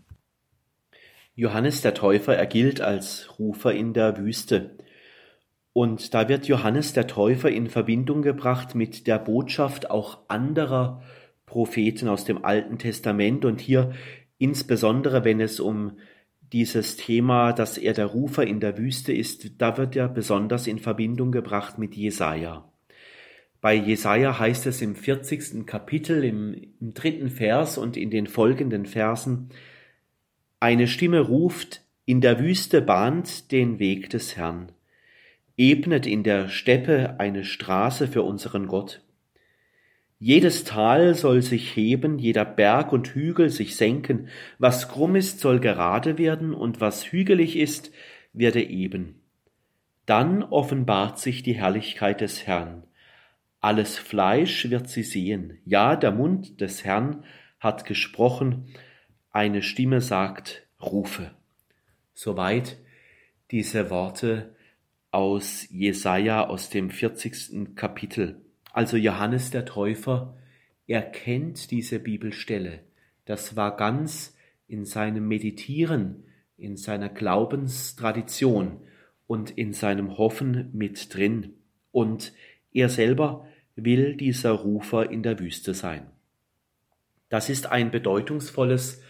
[1.34, 4.76] Johannes der Täufer, er gilt als Rufer in der Wüste.
[5.72, 11.02] Und da wird Johannes der Täufer in Verbindung gebracht mit der Botschaft auch anderer
[11.46, 13.92] Propheten aus dem Alten Testament und hier
[14.38, 15.98] insbesondere, wenn es um
[16.54, 20.78] dieses Thema, dass er der Rufer in der Wüste ist, da wird er besonders in
[20.78, 22.70] Verbindung gebracht mit Jesaja.
[23.60, 25.66] Bei Jesaja heißt es im 40.
[25.66, 29.48] Kapitel, im, im dritten Vers und in den folgenden Versen,
[30.60, 34.70] eine Stimme ruft, in der Wüste bahnt den Weg des Herrn,
[35.56, 39.02] ebnet in der Steppe eine Straße für unseren Gott.
[40.26, 45.60] Jedes Tal soll sich heben, jeder Berg und Hügel sich senken, was krumm ist, soll
[45.60, 47.92] gerade werden, und was hügelig ist,
[48.32, 49.20] werde eben.
[50.06, 52.84] Dann offenbart sich die Herrlichkeit des Herrn.
[53.60, 55.58] Alles Fleisch wird sie sehen.
[55.66, 57.24] Ja, der Mund des Herrn
[57.60, 58.72] hat gesprochen,
[59.30, 61.32] eine Stimme sagt, rufe.
[62.14, 62.78] Soweit
[63.50, 64.56] diese Worte
[65.10, 67.76] aus Jesaja aus dem 40.
[67.76, 68.40] Kapitel.
[68.74, 70.36] Also Johannes der Täufer
[70.88, 72.80] erkennt diese Bibelstelle.
[73.24, 76.24] Das war ganz in seinem Meditieren,
[76.56, 78.80] in seiner Glaubenstradition
[79.28, 81.54] und in seinem Hoffen mit drin.
[81.92, 82.32] Und
[82.72, 86.08] er selber will dieser Rufer in der Wüste sein.
[87.28, 89.00] Das ist ein bedeutungsvolles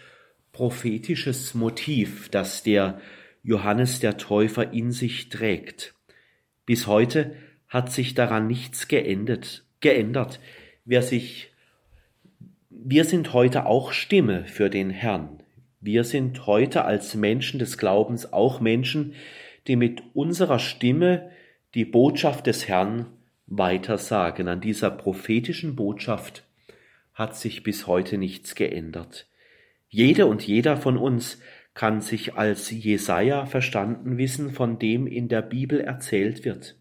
[0.51, 3.01] prophetisches Motiv, das der
[3.41, 5.95] Johannes der Täufer in sich trägt.
[6.67, 7.35] Bis heute
[7.75, 10.39] hat sich daran nichts geändert, geändert.
[10.85, 11.51] Wer sich,
[12.69, 15.43] wir sind heute auch Stimme für den Herrn.
[15.81, 19.13] Wir sind heute als Menschen des Glaubens auch Menschen,
[19.67, 21.31] die mit unserer Stimme
[21.73, 23.07] die Botschaft des Herrn
[23.45, 24.47] weitersagen.
[24.47, 26.45] An dieser prophetischen Botschaft
[27.13, 29.27] hat sich bis heute nichts geändert.
[29.89, 31.41] Jede und jeder von uns
[31.73, 36.77] kann sich als Jesaja verstanden wissen, von dem in der Bibel erzählt wird.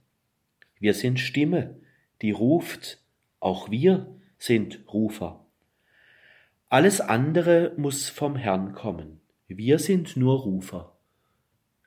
[0.78, 1.76] Wir sind Stimme,
[2.22, 3.02] die ruft,
[3.40, 5.44] auch wir sind Rufer.
[6.68, 9.20] Alles andere muss vom Herrn kommen.
[9.46, 10.96] Wir sind nur Rufer.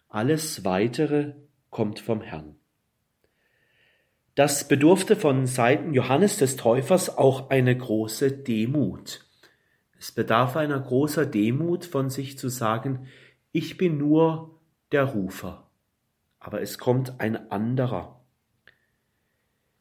[0.08, 1.34] Alles weitere
[1.70, 2.56] kommt vom Herrn.
[4.36, 9.26] Das bedurfte von Seiten Johannes des Täufers auch eine große Demut.
[10.00, 13.08] Es bedarf einer großer Demut von sich zu sagen,
[13.52, 14.60] ich bin nur
[14.92, 15.70] der Rufer,
[16.40, 18.17] aber es kommt ein anderer.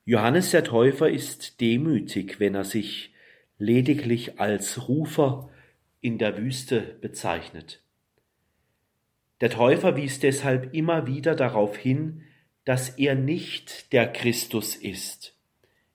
[0.09, 3.13] Johannes der Täufer ist demütig, wenn er sich
[3.59, 5.51] lediglich als Rufer
[6.01, 7.83] in der Wüste bezeichnet.
[9.41, 12.23] Der Täufer wies deshalb immer wieder darauf hin,
[12.65, 15.37] dass er nicht der Christus ist.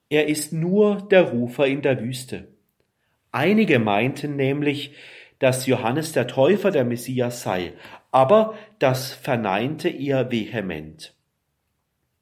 [0.09, 2.49] Er ist nur der Rufer in der Wüste.
[3.31, 4.93] Einige meinten nämlich,
[5.39, 7.71] dass Johannes der Täufer der Messias sei,
[8.11, 11.13] aber das verneinte er vehement.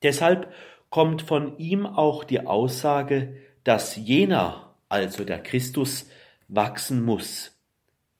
[0.04, 0.54] Deshalb
[0.90, 6.10] kommt von ihm auch die Aussage, dass jener, also der Christus,
[6.48, 7.56] wachsen muss.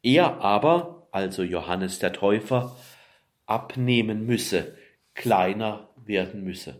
[0.04, 2.76] Er aber, also Johannes der Täufer,
[3.46, 4.76] abnehmen müsse,
[5.16, 6.80] kleiner werden müsse.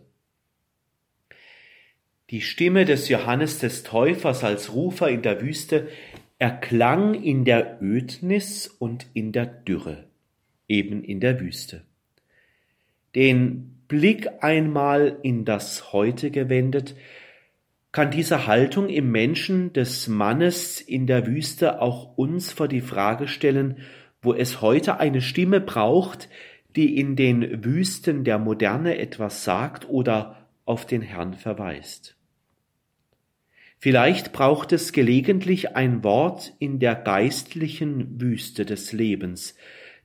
[2.30, 5.88] Die Stimme des Johannes des Täufers als Rufer in der Wüste
[6.38, 10.08] erklang in der Ödnis und in der Dürre,
[10.68, 11.84] eben in der Wüste.
[13.16, 16.94] Den Blick einmal in das Heute gewendet,
[17.90, 23.26] kann diese Haltung im Menschen des Mannes in der Wüste auch uns vor die Frage
[23.26, 23.78] stellen,
[24.22, 26.28] wo es heute eine Stimme braucht,
[26.76, 32.16] die in den Wüsten der Moderne etwas sagt oder auf den Herrn verweist.
[33.80, 39.56] Vielleicht braucht es gelegentlich ein Wort in der geistlichen Wüste des Lebens,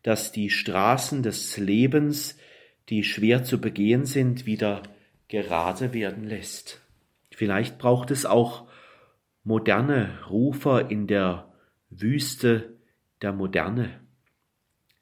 [0.01, 2.39] das die Straßen des Lebens
[2.89, 4.83] die schwer zu begehen sind, wieder
[5.27, 6.81] gerade werden lässt.
[7.31, 8.67] Vielleicht braucht es auch
[9.43, 11.51] moderne Rufer in der
[11.89, 12.77] Wüste
[13.21, 13.99] der Moderne.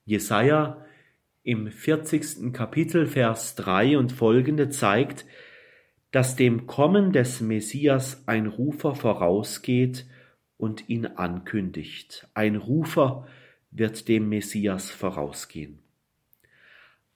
[0.05, 0.85] Jesaja
[1.43, 2.53] im 40.
[2.53, 5.25] Kapitel Vers 3 und folgende zeigt,
[6.11, 10.05] dass dem Kommen des Messias ein Rufer vorausgeht
[10.57, 12.27] und ihn ankündigt.
[12.33, 13.27] Ein Rufer
[13.71, 15.82] wird dem Messias vorausgehen.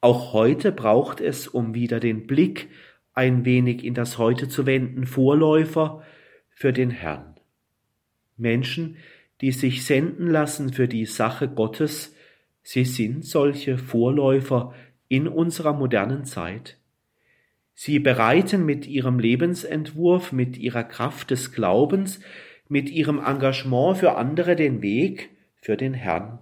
[0.07, 2.69] Auch heute braucht es, um wieder den Blick
[3.13, 6.01] ein wenig in das Heute zu wenden, Vorläufer
[6.49, 7.35] für den Herrn.
[8.37, 8.95] Menschen,
[9.41, 12.15] die sich senden lassen für die Sache Gottes,
[12.63, 14.73] sie sind solche Vorläufer
[15.09, 16.77] in unserer modernen Zeit.
[17.73, 22.21] Sie bereiten mit ihrem Lebensentwurf, mit ihrer Kraft des Glaubens,
[22.69, 26.39] mit ihrem Engagement für andere den Weg für den Herrn.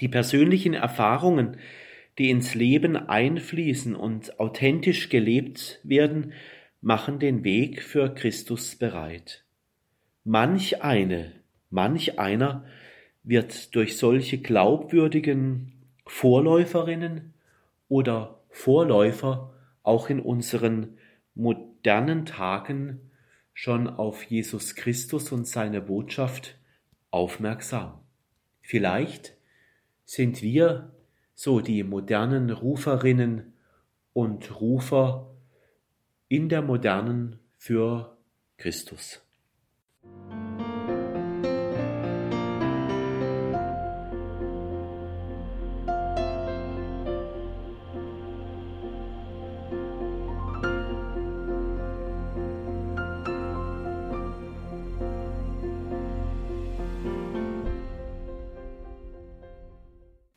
[0.00, 1.58] Die persönlichen Erfahrungen,
[2.18, 6.32] die ins Leben einfließen und authentisch gelebt werden,
[6.80, 9.44] machen den Weg für Christus bereit.
[10.24, 11.32] Manch eine,
[11.70, 12.64] manch einer
[13.22, 15.72] wird durch solche glaubwürdigen
[16.06, 17.34] Vorläuferinnen
[17.88, 19.52] oder Vorläufer
[19.82, 20.98] auch in unseren
[21.34, 23.10] modernen Tagen
[23.52, 26.56] schon auf Jesus Christus und seine Botschaft
[27.10, 28.00] aufmerksam.
[28.62, 29.36] Vielleicht
[30.04, 30.95] sind wir
[31.36, 33.52] so die modernen Ruferinnen
[34.12, 35.36] und Rufer
[36.28, 38.16] in der modernen für
[38.56, 39.25] Christus.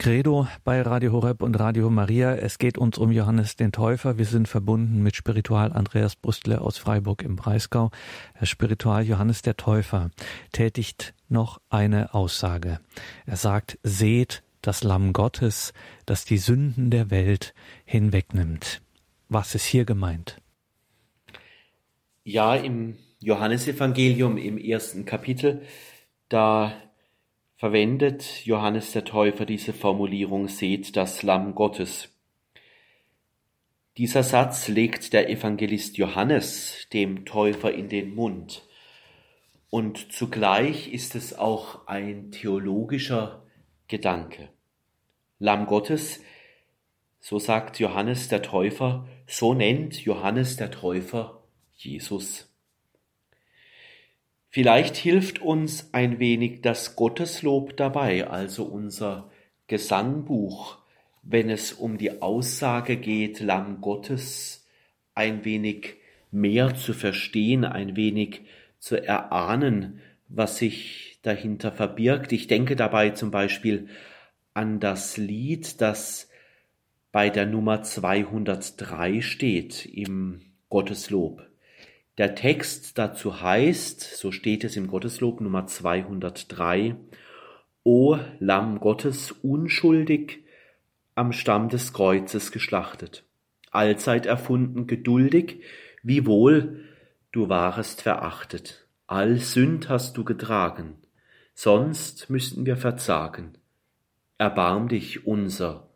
[0.09, 2.33] Credo bei Radio Horeb und Radio Maria.
[2.33, 4.17] Es geht uns um Johannes den Täufer.
[4.17, 7.91] Wir sind verbunden mit Spiritual Andreas Brüstle aus Freiburg im Breisgau.
[8.33, 10.09] Herr Spiritual Johannes der Täufer
[10.51, 12.79] tätigt noch eine Aussage.
[13.27, 15.73] Er sagt, seht das Lamm Gottes,
[16.07, 17.53] das die Sünden der Welt
[17.85, 18.81] hinwegnimmt.
[19.27, 20.41] Was ist hier gemeint?
[22.23, 25.61] Ja, im Johannesevangelium im ersten Kapitel,
[26.29, 26.73] da
[27.59, 32.07] verwendet Johannes der Täufer diese Formulierung Seht das Lamm Gottes.
[33.97, 38.65] Dieser Satz legt der Evangelist Johannes dem Täufer in den Mund.
[39.69, 43.43] Und zugleich ist es auch ein theologischer
[43.89, 44.47] Gedanke.
[45.37, 46.21] Lamm Gottes,
[47.19, 51.43] so sagt Johannes der Täufer, so nennt Johannes der Täufer
[51.75, 52.48] Jesus.
[54.51, 59.29] Vielleicht hilft uns ein wenig das Gotteslob dabei, also unser
[59.67, 60.79] Gesangbuch,
[61.21, 64.67] wenn es um die Aussage geht, Lamm Gottes,
[65.13, 65.97] ein wenig
[66.31, 68.41] mehr zu verstehen, ein wenig
[68.79, 72.31] zu erahnen, was sich dahinter verbirgt.
[72.31, 73.87] Ich denke dabei zum Beispiel
[74.55, 76.27] an das Lied, das
[77.11, 81.48] bei der Nummer 203 steht im Gotteslob.
[82.19, 86.97] Der Text dazu heißt, so steht es im Gotteslob Nummer 203,
[87.85, 90.43] O Lamm Gottes, unschuldig
[91.15, 93.23] am Stamm des Kreuzes geschlachtet,
[93.71, 95.63] allzeit erfunden, geduldig,
[96.03, 96.83] wie wohl
[97.31, 100.97] du warest verachtet, all Sünd hast du getragen,
[101.53, 103.53] sonst müssten wir verzagen.
[104.37, 105.87] Erbarm dich unser,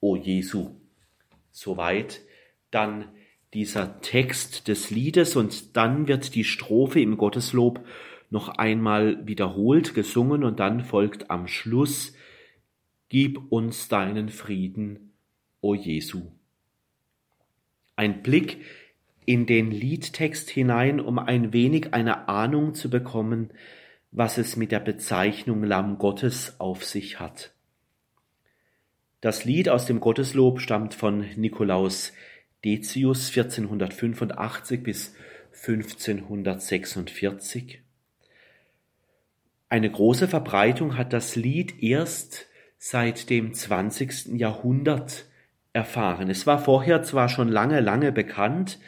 [0.00, 0.74] o Jesu.
[1.52, 2.20] Soweit
[2.72, 3.04] dann
[3.54, 7.84] dieser Text des Liedes und dann wird die Strophe im Gotteslob
[8.30, 12.14] noch einmal wiederholt gesungen und dann folgt am Schluss
[13.10, 15.12] Gib uns deinen Frieden,
[15.60, 16.32] o Jesu.
[17.94, 18.64] Ein Blick
[19.26, 23.50] in den Liedtext hinein, um ein wenig eine Ahnung zu bekommen,
[24.12, 27.52] was es mit der Bezeichnung Lamm Gottes auf sich hat.
[29.20, 32.14] Das Lied aus dem Gotteslob stammt von Nikolaus
[32.64, 35.14] Decius 1485 bis
[35.52, 37.82] 1546.
[39.68, 42.46] Eine große Verbreitung hat das Lied erst
[42.78, 44.38] seit dem 20.
[44.38, 45.26] Jahrhundert
[45.72, 46.28] erfahren.
[46.28, 48.78] Es war vorher zwar schon lange, lange bekannt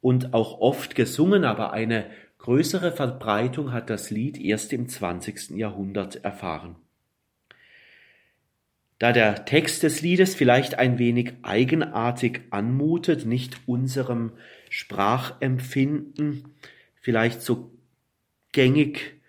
[0.00, 2.06] und auch oft gesungen, aber eine
[2.38, 5.50] größere Verbreitung hat das Lied erst im 20.
[5.50, 6.76] Jahrhundert erfahren.
[8.98, 14.32] Da der Text des Liedes vielleicht ein wenig eigenartig anmutet, nicht unserem
[14.70, 16.54] Sprachempfinden
[17.00, 17.70] vielleicht so
[18.52, 19.20] gängig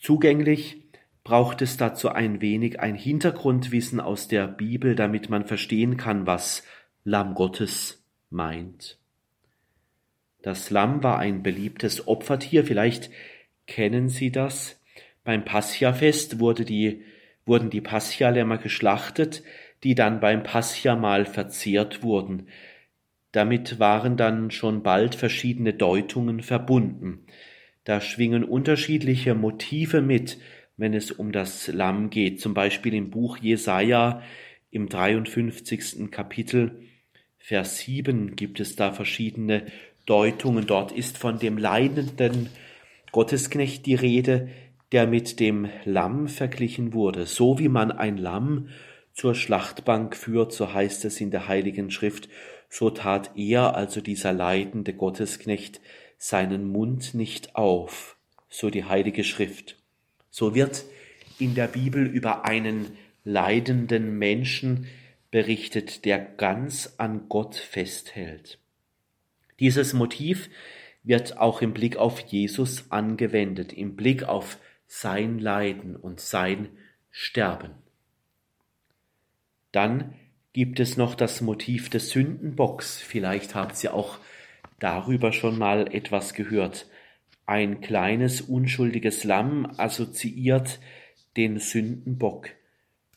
[0.00, 0.82] zugänglich,
[1.24, 6.62] braucht es dazu ein wenig ein Hintergrundwissen aus der Bibel, damit man verstehen kann, was
[7.04, 8.98] Lamm Gottes meint.
[10.42, 13.10] Das Lamm war ein beliebtes Opfertier, vielleicht
[13.66, 14.80] kennen Sie das.
[15.24, 17.02] Beim Passiafest wurde die
[17.46, 19.42] wurden die Paschalämmer geschlachtet,
[19.84, 22.48] die dann beim Paschamal verzehrt wurden.
[23.32, 27.26] Damit waren dann schon bald verschiedene Deutungen verbunden.
[27.84, 30.38] Da schwingen unterschiedliche Motive mit,
[30.76, 32.40] wenn es um das Lamm geht.
[32.40, 34.22] Zum Beispiel im Buch Jesaja
[34.70, 36.10] im 53.
[36.10, 36.82] Kapitel,
[37.38, 39.66] Vers 7 gibt es da verschiedene
[40.04, 40.66] Deutungen.
[40.66, 42.48] Dort ist von dem leidenden
[43.12, 44.48] Gottesknecht die Rede,
[44.92, 47.26] der mit dem Lamm verglichen wurde.
[47.26, 48.68] So wie man ein Lamm
[49.12, 52.28] zur Schlachtbank führt, so heißt es in der Heiligen Schrift,
[52.68, 55.80] so tat er, also dieser leidende Gottesknecht,
[56.18, 58.16] seinen Mund nicht auf,
[58.48, 59.76] so die Heilige Schrift.
[60.30, 60.84] So wird
[61.38, 64.86] in der Bibel über einen leidenden Menschen
[65.30, 68.58] berichtet, der ganz an Gott festhält.
[69.58, 70.48] Dieses Motiv
[71.02, 76.68] wird auch im Blick auf Jesus angewendet, im Blick auf sein Leiden und sein
[77.10, 77.70] Sterben.
[79.72, 80.14] Dann
[80.52, 82.98] gibt es noch das Motiv des Sündenbocks.
[82.98, 84.18] Vielleicht habt ihr auch
[84.78, 86.86] darüber schon mal etwas gehört.
[87.44, 90.80] Ein kleines unschuldiges Lamm assoziiert
[91.36, 92.48] den Sündenbock.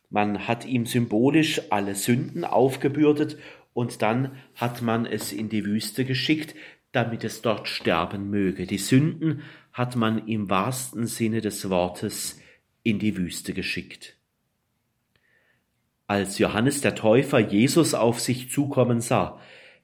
[0.09, 3.37] Man hat ihm symbolisch alle Sünden aufgebürdet
[3.73, 6.55] und dann hat man es in die Wüste geschickt,
[6.91, 8.65] damit es dort sterben möge.
[8.65, 9.43] Die Sünden
[9.79, 12.41] hat man im wahrsten Sinne des Wortes
[12.83, 14.17] in die Wüste geschickt.
[16.05, 19.39] Als Johannes der Täufer Jesus auf sich zukommen sah,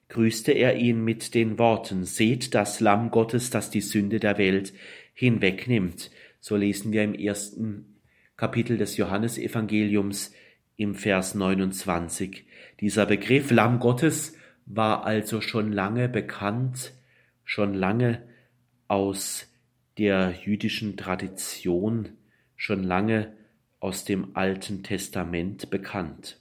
[0.10, 4.74] grüßte er ihn mit den Worten, Seht das Lamm Gottes, das die Sünde der Welt
[5.14, 6.12] hinwegnimmt.
[6.42, 8.02] So lesen wir im ersten
[8.36, 10.34] Kapitel des Johannesevangeliums
[10.76, 12.46] im Vers 29.
[12.82, 14.36] Dieser Begriff Lamm Gottes
[14.66, 16.92] war also schon lange bekannt,
[17.46, 18.28] schon lange
[18.90, 19.48] aus
[19.98, 22.10] der jüdischen Tradition,
[22.56, 23.34] schon lange
[23.80, 26.40] aus dem Alten Testament bekannt.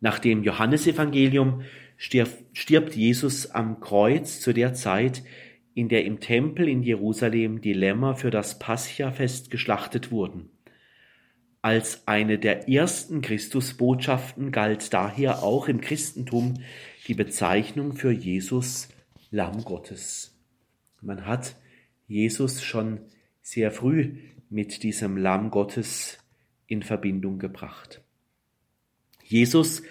[0.00, 1.62] Nach dem Johannesevangelium
[1.96, 5.22] stirbt Jesus am Kreuz zu der Zeit,
[5.74, 10.50] in der im Tempel in Jerusalem die Lämmer für das Paschafest geschlachtet wurden.
[11.62, 16.54] Als eine der ersten Christusbotschaften galt daher auch im Christentum
[17.06, 18.88] die Bezeichnung für Jesus
[19.30, 20.36] Lamm Gottes.
[21.00, 21.54] Man hat
[22.12, 23.00] Jesus schon
[23.40, 24.16] sehr früh
[24.50, 26.18] mit diesem Lamm Gottes
[26.66, 28.02] in Verbindung gebracht.
[29.24, 29.82] Jesus,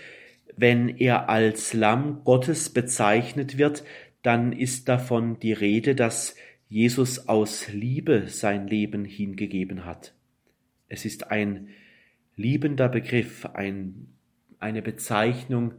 [0.55, 3.83] wenn er als Lamm Gottes bezeichnet wird,
[4.21, 6.35] dann ist davon die Rede, dass
[6.69, 10.13] Jesus aus Liebe sein Leben hingegeben hat.
[10.89, 11.69] Es ist ein
[12.35, 14.09] liebender Begriff, ein,
[14.59, 15.73] eine Bezeichnung,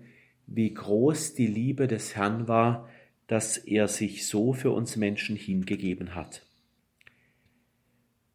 [0.49, 2.89] wie groß die Liebe des Herrn war,
[3.33, 6.45] dass er sich so für uns Menschen hingegeben hat.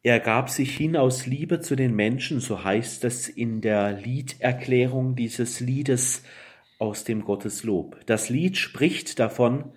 [0.01, 5.15] Er gab sich hin aus Liebe zu den Menschen, so heißt es in der Liederklärung
[5.15, 6.23] dieses Liedes
[6.79, 8.07] aus dem Gotteslob.
[8.07, 9.71] Das Lied spricht davon,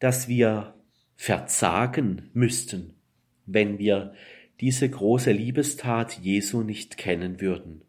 [0.00, 0.74] dass wir
[1.16, 2.96] verzagen müssten,
[3.46, 4.12] wenn wir
[4.60, 7.84] diese große Liebestat Jesu nicht kennen würden.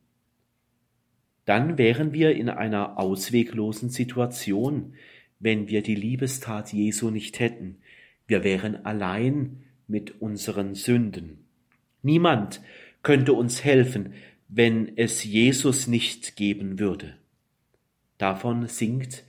[1.43, 4.93] Dann wären wir in einer ausweglosen Situation,
[5.41, 7.77] wenn wir die Liebestat Jesu nicht hätten.
[8.27, 11.45] Wir wären allein mit unseren Sünden.
[12.03, 12.61] Niemand
[13.03, 14.13] könnte uns helfen,
[14.47, 17.17] wenn es Jesus nicht geben würde.
[18.17, 19.23] Davon singt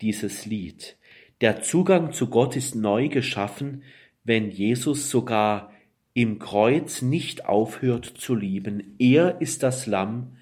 [0.00, 0.96] dieses Lied.
[1.40, 3.82] Der Zugang zu Gott ist neu geschaffen,
[4.24, 5.72] wenn Jesus sogar
[6.14, 8.94] im Kreuz nicht aufhört zu lieben.
[8.98, 10.36] Er ist das Lamm,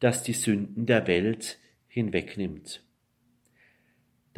[0.00, 2.82] das die Sünden der Welt hinwegnimmt.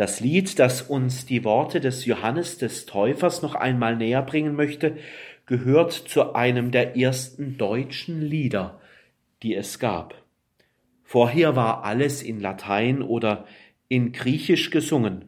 [0.01, 4.97] Das Lied, das uns die Worte des Johannes des Täufers noch einmal näher bringen möchte,
[5.45, 8.81] gehört zu einem der ersten deutschen Lieder,
[9.43, 10.15] die es gab.
[11.03, 13.45] Vorher war alles in Latein oder
[13.89, 15.27] in Griechisch gesungen.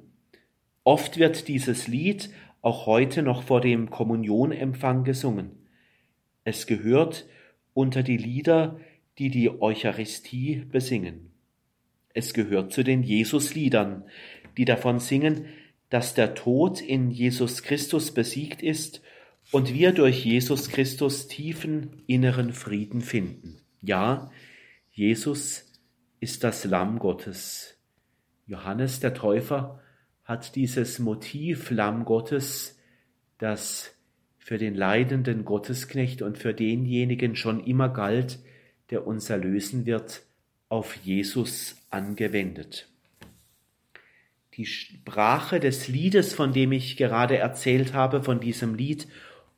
[0.85, 2.31] Oft wird dieses Lied
[2.63, 5.51] auch heute noch vor dem Kommunionempfang gesungen.
[6.45, 7.27] Es gehört
[7.75, 8.81] unter die Lieder,
[9.19, 11.29] die die Eucharistie besingen.
[12.15, 14.05] Es gehört zu den Jesusliedern,
[14.57, 15.47] die davon singen,
[15.91, 19.03] dass der Tod in Jesus Christus besiegt ist
[19.51, 23.61] und wir durch Jesus Christus tiefen inneren Frieden finden.
[23.81, 24.31] Ja,
[24.91, 25.73] Jesus
[26.21, 27.79] ist das Lamm Gottes.
[28.47, 29.81] Johannes der Täufer
[30.25, 32.79] hat dieses Motiv Lamm Gottes,
[33.39, 33.95] das
[34.39, 38.39] für den leidenden Gottesknecht und für denjenigen schon immer galt,
[38.91, 40.23] der uns erlösen wird,
[40.69, 42.92] auf Jesus angewendet.
[44.59, 49.09] Die Sprache des Liedes, von dem ich gerade erzählt habe, von diesem Lied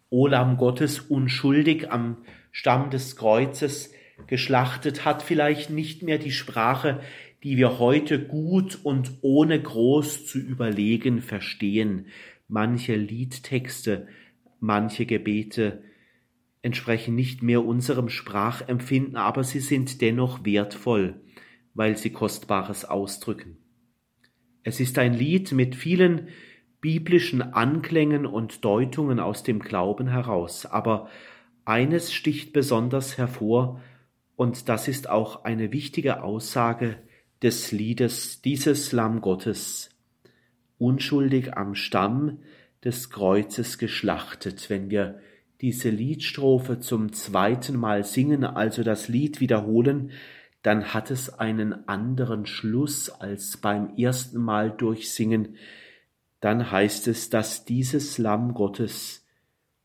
[0.09, 2.19] O Lamm Gottes unschuldig am
[2.53, 3.91] Stamm des Kreuzes
[4.29, 7.01] geschlachtet, hat vielleicht nicht mehr die Sprache,
[7.43, 12.07] die wir heute gut und ohne groß zu überlegen verstehen.
[12.47, 14.07] Manche Liedtexte,
[14.61, 15.83] manche Gebete
[16.63, 21.21] entsprechen nicht mehr unserem Sprachempfinden, aber sie sind dennoch wertvoll,
[21.75, 23.59] weil sie Kostbares ausdrücken.
[24.65, 26.29] Es ist ein Lied mit vielen
[26.81, 31.09] biblischen Anklängen und Deutungen aus dem Glauben heraus, aber
[31.65, 33.81] eines sticht besonders hervor,
[34.37, 36.97] und das ist auch eine wichtige Aussage
[37.43, 39.91] des Liedes dieses Lamm Gottes,
[40.79, 42.39] unschuldig am Stamm
[42.83, 44.69] des Kreuzes geschlachtet.
[44.71, 45.21] Wenn wir
[45.61, 50.11] diese Liedstrophe zum zweiten Mal singen, also das Lied wiederholen,
[50.65, 55.57] dann hat es einen anderen Schluss als beim ersten Mal durchsingen.
[56.41, 59.27] Dann heißt es, dass dieses Lamm Gottes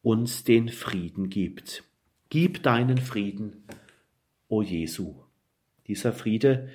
[0.01, 1.84] uns den Frieden gibt.
[2.30, 3.65] Gib deinen Frieden,
[4.47, 5.15] o Jesu.
[5.88, 6.69] Dieser Friede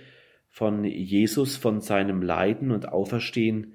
[0.51, 3.73] von Jesus, von seinem Leiden und Auferstehen,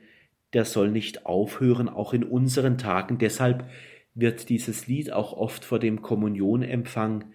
[0.53, 3.17] der soll nicht aufhören, auch in unseren Tagen.
[3.17, 3.67] Deshalb
[4.13, 7.34] wird dieses Lied auch oft vor dem Kommunionempfang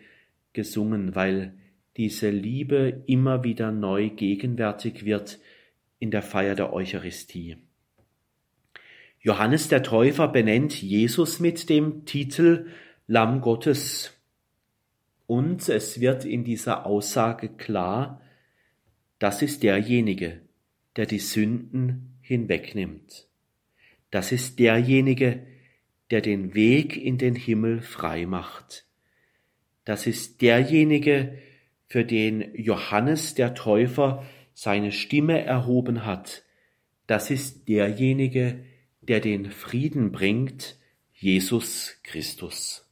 [0.52, 1.58] gesungen, weil
[1.96, 5.38] diese Liebe immer wieder neu gegenwärtig wird
[5.98, 7.56] in der Feier der Eucharistie.
[9.20, 12.66] Johannes der Täufer benennt Jesus mit dem Titel
[13.06, 14.12] Lamm Gottes.
[15.26, 18.20] Und es wird in dieser Aussage klar,
[19.18, 20.40] das ist derjenige,
[20.96, 23.26] der die Sünden hinwegnimmt.
[24.10, 25.46] Das ist derjenige,
[26.10, 28.84] der den Weg in den Himmel frei macht.
[29.84, 31.38] Das ist derjenige,
[31.94, 36.42] für den Johannes der Täufer seine Stimme erhoben hat,
[37.06, 38.64] das ist derjenige,
[39.00, 40.76] der den Frieden bringt,
[41.12, 42.90] Jesus Christus.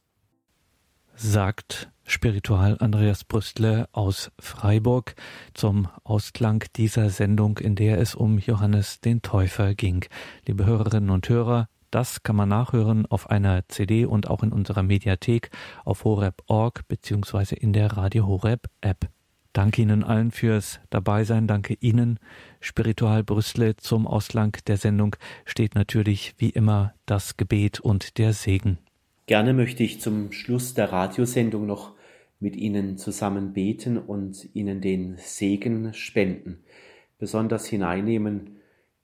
[1.15, 5.15] Sagt Spiritual Andreas Brüstle aus Freiburg
[5.53, 10.05] zum Ausklang dieser Sendung, in der es um Johannes den Täufer ging.
[10.47, 14.81] Liebe Hörerinnen und Hörer, das kann man nachhören auf einer CD und auch in unserer
[14.81, 15.51] Mediathek
[15.85, 19.09] auf horeb.org beziehungsweise in der Radio Horeb App.
[19.53, 21.45] Danke Ihnen allen fürs Dabeisein.
[21.45, 22.19] Danke Ihnen.
[22.59, 25.15] Spiritual Brüssel zum Auslang der Sendung
[25.45, 28.79] steht natürlich wie immer das Gebet und der Segen.
[29.27, 31.93] Gerne möchte ich zum Schluss der Radiosendung noch
[32.39, 36.63] mit Ihnen zusammen beten und Ihnen den Segen spenden.
[37.19, 38.57] Besonders hineinnehmen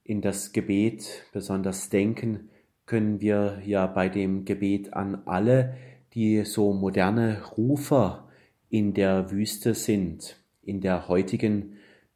[0.03, 2.49] in das Gebet, besonders denken
[2.89, 5.75] können wir ja bei dem Gebet an alle,
[6.15, 8.27] die so moderne Rufer
[8.67, 11.73] in der Wüste sind, in der heutigen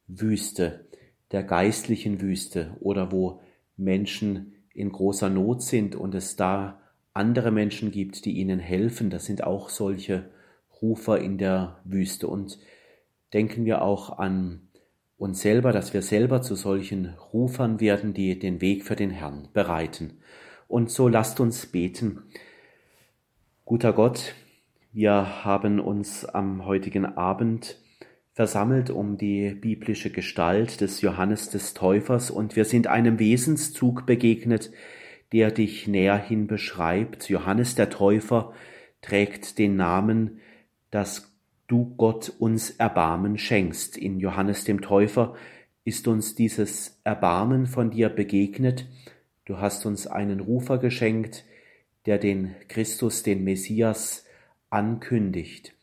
[0.08, 0.86] Wüste,
[1.30, 3.40] der geistlichen Wüste oder wo
[3.76, 6.80] Menschen in großer Not sind und es da
[7.12, 9.10] andere Menschen gibt, die ihnen helfen.
[9.10, 10.28] Das sind auch solche
[10.82, 12.26] Rufer in der Wüste.
[12.26, 12.58] Und
[13.32, 14.70] denken wir auch an
[15.18, 19.50] uns selber, dass wir selber zu solchen Rufern werden, die den Weg für den Herrn
[19.52, 20.18] bereiten.
[20.68, 22.22] Und so lasst uns beten.
[23.64, 24.34] Guter Gott,
[24.92, 27.78] wir haben uns am heutigen Abend
[28.32, 34.72] versammelt um die biblische Gestalt des Johannes des Täufers und wir sind einem Wesenszug begegnet,
[35.32, 37.28] der dich näherhin beschreibt.
[37.28, 38.52] Johannes der Täufer
[39.02, 40.40] trägt den Namen,
[40.90, 41.32] dass
[41.68, 43.96] du Gott uns Erbarmen schenkst.
[43.96, 45.34] In Johannes dem Täufer
[45.84, 48.86] ist uns dieses Erbarmen von dir begegnet,
[49.44, 51.44] Du hast uns einen Rufer geschenkt,
[52.06, 54.24] der den Christus, den Messias,
[54.70, 55.74] ankündigt.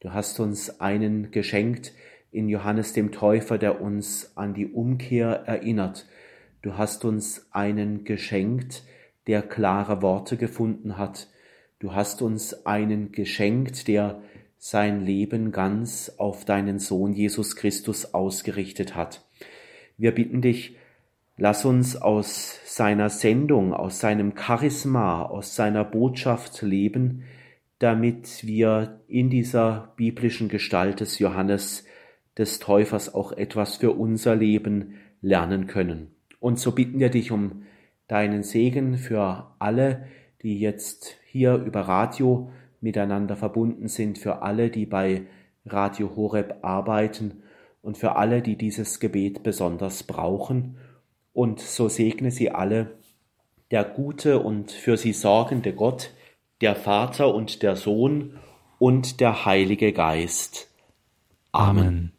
[0.00, 1.92] Du hast uns einen geschenkt
[2.30, 6.06] in Johannes dem Täufer, der uns an die Umkehr erinnert.
[6.60, 8.84] Du hast uns einen geschenkt,
[9.26, 11.28] der klare Worte gefunden hat.
[11.78, 14.20] Du hast uns einen geschenkt, der
[14.58, 19.24] sein Leben ganz auf deinen Sohn Jesus Christus ausgerichtet hat.
[19.96, 20.76] Wir bitten dich,
[21.38, 27.24] Lass uns aus seiner Sendung, aus seinem Charisma, aus seiner Botschaft leben,
[27.78, 31.84] damit wir in dieser biblischen Gestalt des Johannes
[32.38, 36.14] des Täufers auch etwas für unser Leben lernen können.
[36.40, 37.64] Und so bitten wir dich um
[38.08, 40.06] deinen Segen für alle,
[40.40, 45.26] die jetzt hier über Radio miteinander verbunden sind, für alle, die bei
[45.66, 47.42] Radio Horeb arbeiten
[47.82, 50.78] und für alle, die dieses Gebet besonders brauchen
[51.36, 52.96] und so segne sie alle
[53.70, 56.10] der gute und für sie sorgende Gott,
[56.62, 58.38] der Vater und der Sohn
[58.78, 60.70] und der Heilige Geist.
[61.52, 62.12] Amen.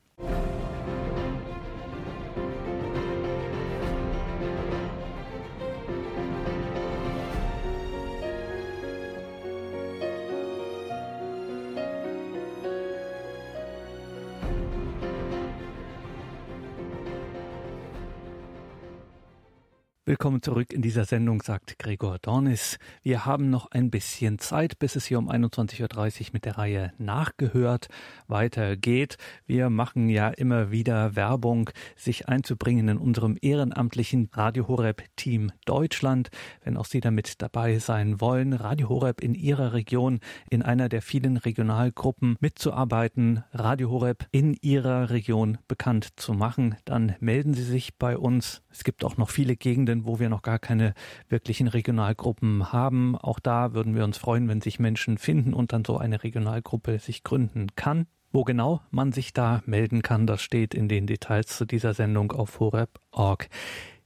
[20.08, 22.80] Willkommen zurück in dieser Sendung, sagt Gregor Dornis.
[23.04, 26.94] Wir haben noch ein bisschen Zeit, bis es hier um 21.30 Uhr mit der Reihe
[26.98, 27.90] Nachgehört
[28.30, 29.18] weitergeht.
[29.48, 36.30] Wir machen ja immer wieder Werbung, sich einzubringen in unserem ehrenamtlichen Radio Horeb Team Deutschland.
[36.64, 41.02] Wenn auch Sie damit dabei sein wollen, Radio Horeb in Ihrer Region, in einer der
[41.02, 47.98] vielen Regionalgruppen mitzuarbeiten, Radio Horeb in Ihrer Region bekannt zu machen, dann melden Sie sich
[47.98, 48.62] bei uns.
[48.78, 50.94] Es gibt auch noch viele Gegenden, wo wir noch gar keine
[51.30, 53.18] wirklichen Regionalgruppen haben.
[53.18, 57.00] Auch da würden wir uns freuen, wenn sich Menschen finden und dann so eine Regionalgruppe
[57.00, 58.06] sich gründen kann.
[58.32, 62.32] Wo genau man sich da melden kann, das steht in den Details zu dieser Sendung
[62.32, 63.50] auf horeb.org.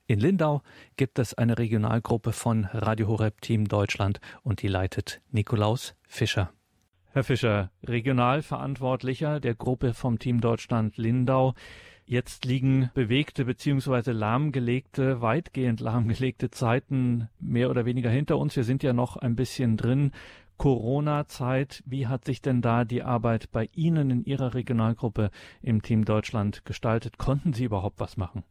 [0.08, 0.62] In Lindau
[0.96, 6.54] gibt es eine Regionalgruppe von Radio Horeb Team Deutschland und die leitet Nikolaus Fischer.
[7.12, 11.56] Herr Fischer, Regionalverantwortlicher der Gruppe vom Team Deutschland Lindau.
[12.12, 14.12] Jetzt liegen bewegte bzw.
[14.12, 18.58] lahmgelegte, weitgehend lahmgelegte Zeiten mehr oder weniger hinter uns.
[18.58, 20.12] Wir sind ja noch ein bisschen drin.
[20.58, 25.30] Corona-Zeit, wie hat sich denn da die Arbeit bei Ihnen in Ihrer Regionalgruppe
[25.62, 27.18] im Team Deutschland gestaltet?
[27.18, 28.44] Konnten Sie überhaupt was machen?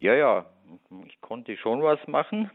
[0.00, 0.46] Ja, ja,
[1.06, 2.50] ich konnte schon was machen.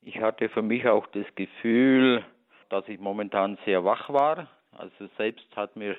[0.00, 2.24] Ich hatte für mich auch das Gefühl,
[2.68, 4.48] dass ich momentan sehr wach war.
[4.70, 5.96] Also selbst hat mir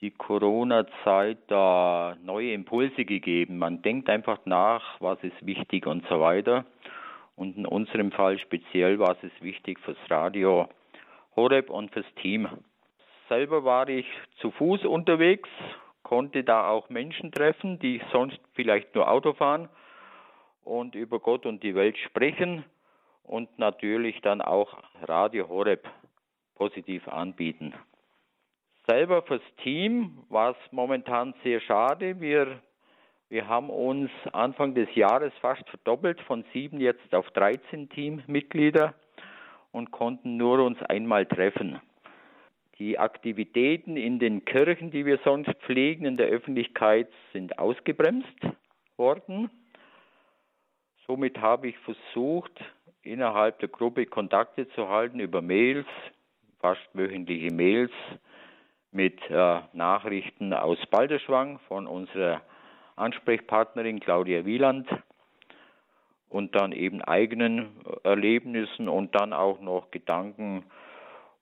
[0.00, 3.58] die Corona-Zeit da neue Impulse gegeben.
[3.58, 6.64] Man denkt einfach nach, was ist wichtig und so weiter.
[7.36, 10.68] Und in unserem Fall speziell war es wichtig fürs Radio
[11.36, 12.48] Horeb und fürs Team.
[13.28, 14.06] Selber war ich
[14.40, 15.48] zu Fuß unterwegs,
[16.02, 19.68] konnte da auch Menschen treffen, die sonst vielleicht nur Auto fahren
[20.64, 22.64] und über Gott und die Welt sprechen
[23.22, 25.86] und natürlich dann auch Radio Horeb
[26.54, 27.74] positiv anbieten.
[28.90, 32.22] Selber fürs Team war es momentan sehr schade.
[32.22, 32.58] Wir,
[33.28, 38.94] wir haben uns Anfang des Jahres fast verdoppelt von sieben jetzt auf 13 Teammitglieder
[39.72, 41.78] und konnten nur uns einmal treffen.
[42.78, 48.40] Die Aktivitäten in den Kirchen, die wir sonst pflegen in der Öffentlichkeit, sind ausgebremst
[48.96, 49.50] worden.
[51.06, 52.52] Somit habe ich versucht,
[53.02, 55.86] innerhalb der Gruppe Kontakte zu halten über Mails,
[56.60, 57.92] fast wöchentliche Mails,
[58.90, 62.40] mit äh, Nachrichten aus Balderschwang von unserer
[62.96, 64.88] Ansprechpartnerin Claudia Wieland
[66.28, 67.70] und dann eben eigenen
[68.02, 70.64] Erlebnissen und dann auch noch Gedanken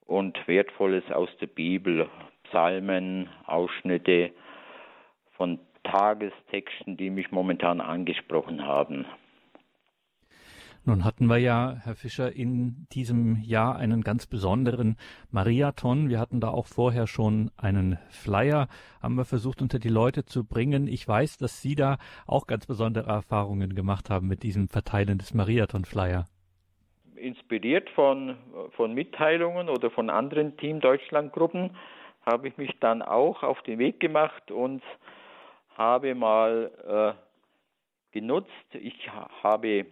[0.05, 2.09] und Wertvolles aus der Bibel,
[2.43, 4.31] Psalmen, Ausschnitte
[5.35, 9.05] von Tagestexten, die mich momentan angesprochen haben.
[10.87, 14.95] Nun hatten wir ja, Herr Fischer, in diesem Jahr einen ganz besonderen
[15.31, 16.07] Mariathon.
[16.07, 18.69] Wir hatten da auch vorher schon einen Flyer,
[19.01, 20.87] haben wir versucht, unter die Leute zu bringen.
[20.87, 25.33] Ich weiß, dass Sie da auch ganz besondere Erfahrungen gemacht haben mit diesem Verteilen des
[25.33, 26.23] Mariathon-Flyer.
[27.17, 28.37] Inspiriert von,
[28.77, 31.71] von Mitteilungen oder von anderen Team Deutschland-Gruppen
[32.25, 34.81] habe ich mich dann auch auf den Weg gemacht und
[35.77, 38.47] habe mal äh, genutzt.
[38.71, 39.09] Ich
[39.43, 39.85] habe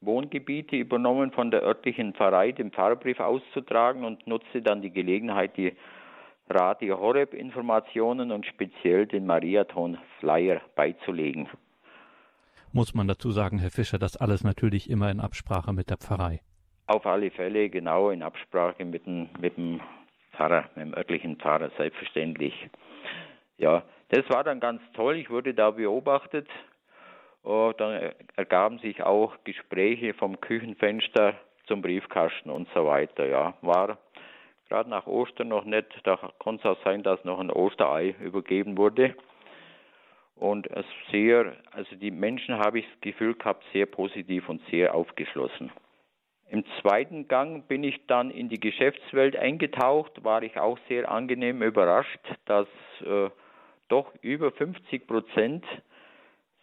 [0.00, 5.76] Wohngebiete übernommen von der örtlichen Pfarrei, den Pfarrbrief auszutragen und nutzte dann die Gelegenheit, die
[6.48, 11.48] Radio Horeb Informationen und speziell den Mariathon Flyer beizulegen.
[12.72, 16.40] Muss man dazu sagen, Herr Fischer, das alles natürlich immer in Absprache mit der Pfarrei.
[16.86, 19.80] Auf alle Fälle genau in Absprache mit dem, mit dem
[20.32, 22.54] Pfarrer, mit dem örtlichen Pfarrer, selbstverständlich.
[23.58, 25.16] Ja, das war dann ganz toll.
[25.16, 26.48] Ich wurde da beobachtet
[27.42, 31.34] Oh, dann ergaben sich auch Gespräche vom Küchenfenster
[31.66, 33.26] zum Briefkasten und so weiter.
[33.26, 33.98] Ja, war
[34.68, 38.76] gerade nach Ostern noch nicht, da konnte es auch sein, dass noch ein Osterei übergeben
[38.76, 39.14] wurde.
[40.36, 44.94] Und es sehr, also die Menschen habe ich das Gefühl gehabt, sehr positiv und sehr
[44.94, 45.70] aufgeschlossen.
[46.48, 51.62] Im zweiten Gang bin ich dann in die Geschäftswelt eingetaucht, war ich auch sehr angenehm
[51.62, 52.66] überrascht, dass
[53.04, 53.30] äh,
[53.88, 55.64] doch über 50 Prozent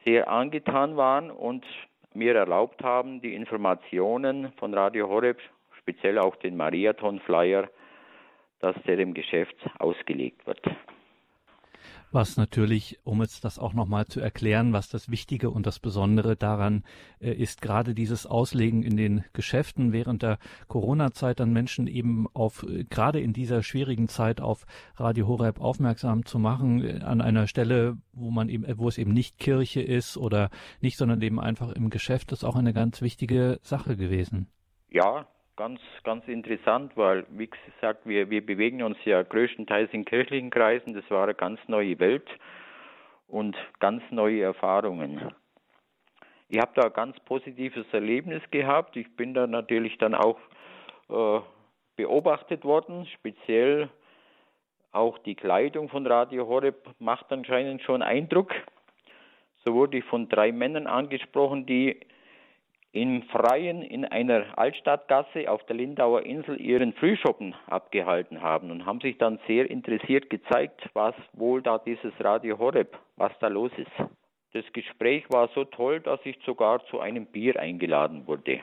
[0.07, 1.65] sehr angetan waren und
[2.13, 5.37] mir erlaubt haben, die Informationen von Radio Horeb,
[5.81, 7.67] speziell auch den Mariathon-Flyer,
[8.61, 10.61] dass der dem Geschäft ausgelegt wird
[12.11, 16.35] was natürlich, um jetzt das auch nochmal zu erklären, was das Wichtige und das Besondere
[16.35, 16.83] daran
[17.19, 20.37] äh, ist, gerade dieses Auslegen in den Geschäften während der
[20.67, 26.25] Corona-Zeit dann Menschen eben auf, äh, gerade in dieser schwierigen Zeit auf Radio Horeb aufmerksam
[26.25, 30.17] zu machen, äh, an einer Stelle, wo man eben, wo es eben nicht Kirche ist
[30.17, 30.49] oder
[30.81, 34.47] nicht, sondern eben einfach im Geschäft, ist auch eine ganz wichtige Sache gewesen.
[34.89, 35.27] Ja,
[35.57, 40.93] ganz, ganz interessant, weil, wie gesagt, wir, wir bewegen uns ja größtenteils in kirchlichen Kreisen.
[40.93, 42.29] Das war eine ganz neue Welt
[43.27, 45.33] und ganz neue Erfahrungen.
[46.47, 48.95] ich habe da ein ganz positives Erlebnis gehabt.
[48.95, 50.39] Ich bin da natürlich dann auch
[51.09, 51.41] äh,
[51.97, 53.89] beobachtet worden, speziell
[54.91, 58.53] auch die Kleidung von Radio Horeb macht anscheinend schon Eindruck.
[59.65, 61.99] So wurde ich von drei Männern angesprochen, die
[62.91, 69.01] im Freien in einer Altstadtgasse auf der Lindauer Insel ihren Frühschoppen abgehalten haben und haben
[69.01, 73.91] sich dann sehr interessiert gezeigt, was wohl da dieses Radio Horeb, was da los ist.
[74.53, 78.61] Das Gespräch war so toll, dass ich sogar zu einem Bier eingeladen wurde.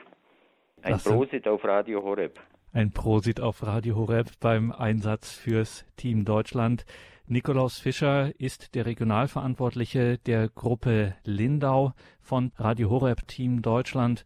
[0.81, 2.39] Ein Prosit auf Radio Horeb.
[2.73, 6.85] Ein Prosit auf Radio Horeb beim Einsatz fürs Team Deutschland.
[7.27, 14.25] Nikolaus Fischer ist der Regionalverantwortliche der Gruppe Lindau von Radio Horeb Team Deutschland.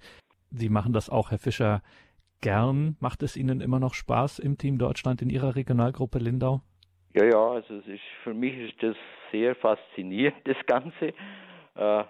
[0.52, 1.82] Sie machen das auch, Herr Fischer,
[2.42, 2.98] gern.
[3.00, 6.60] Macht es Ihnen immer noch Spaß im Team Deutschland in Ihrer Regionalgruppe Lindau?
[7.14, 8.98] Ja, ja, also es ist, für mich ist das
[9.32, 11.14] sehr faszinierend, das Ganze
[11.76, 12.04] äh,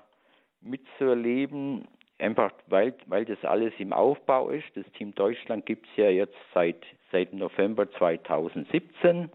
[0.61, 1.87] mitzuerleben,
[2.17, 4.65] einfach weil, weil das alles im Aufbau ist.
[4.73, 9.29] Das Team Deutschland gibt es ja jetzt seit, seit November 2017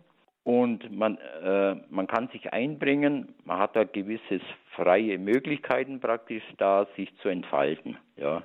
[0.44, 4.40] und man, äh, man kann sich einbringen, man hat da gewisse
[4.76, 7.96] freie Möglichkeiten praktisch da, sich zu entfalten.
[8.16, 8.42] Ja.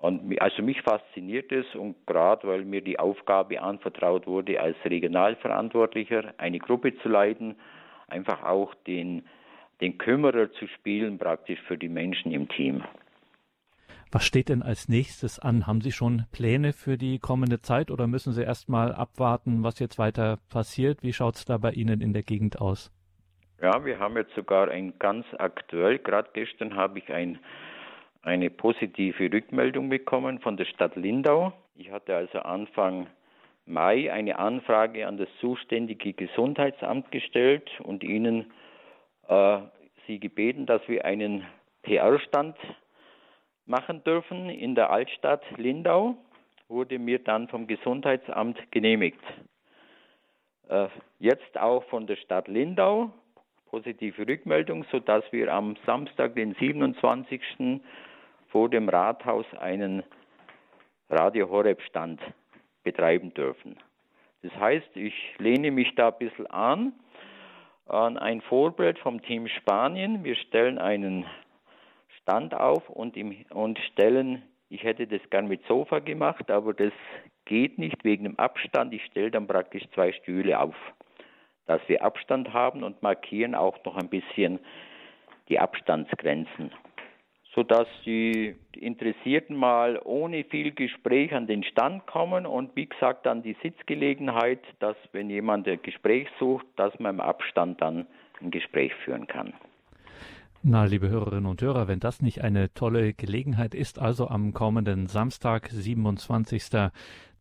[0.00, 6.34] Und also mich fasziniert es und gerade weil mir die Aufgabe anvertraut wurde, als Regionalverantwortlicher
[6.36, 7.54] eine Gruppe zu leiten,
[8.08, 9.24] einfach auch den,
[9.80, 12.82] den Kümmerer zu spielen, praktisch für die Menschen im Team.
[14.14, 15.66] Was steht denn als nächstes an?
[15.66, 19.80] Haben Sie schon Pläne für die kommende Zeit oder müssen Sie erst mal abwarten, was
[19.80, 21.02] jetzt weiter passiert?
[21.02, 22.92] Wie schaut es da bei Ihnen in der Gegend aus?
[23.60, 27.40] Ja, wir haben jetzt sogar ein ganz aktuell, gerade gestern habe ich ein,
[28.22, 31.52] eine positive Rückmeldung bekommen von der Stadt Lindau.
[31.74, 33.08] Ich hatte also Anfang
[33.66, 38.52] Mai eine Anfrage an das zuständige Gesundheitsamt gestellt und ihnen
[39.26, 39.58] äh,
[40.06, 41.44] sie gebeten, dass wir einen
[41.82, 42.56] PR-Stand
[43.66, 46.16] machen dürfen in der Altstadt Lindau,
[46.68, 49.22] wurde mir dann vom Gesundheitsamt genehmigt.
[50.68, 50.88] Äh,
[51.18, 53.12] jetzt auch von der Stadt Lindau
[53.74, 57.40] positive Rückmeldung, sodass wir am Samstag, den 27.
[58.46, 60.04] vor dem Rathaus einen
[61.10, 62.20] Radio Horeb Stand
[62.84, 63.76] betreiben dürfen.
[64.42, 66.92] Das heißt, ich lehne mich da ein bisschen an
[67.86, 70.22] an ein Vorbild vom Team Spanien.
[70.22, 71.26] Wir stellen einen
[72.24, 76.92] Stand auf und, im, und stellen, ich hätte das gern mit Sofa gemacht, aber das
[77.44, 78.94] geht nicht wegen dem Abstand.
[78.94, 80.74] Ich stelle dann praktisch zwei Stühle auf,
[81.66, 84.58] dass wir Abstand haben und markieren auch noch ein bisschen
[85.50, 86.72] die Abstandsgrenzen,
[87.54, 93.42] sodass die Interessierten mal ohne viel Gespräch an den Stand kommen und wie gesagt dann
[93.42, 98.06] die Sitzgelegenheit, dass wenn jemand ein Gespräch sucht, dass man im Abstand dann
[98.40, 99.52] ein Gespräch führen kann.
[100.66, 105.08] Na, liebe Hörerinnen und Hörer, wenn das nicht eine tolle Gelegenheit ist, also am kommenden
[105.08, 106.90] Samstag, 27.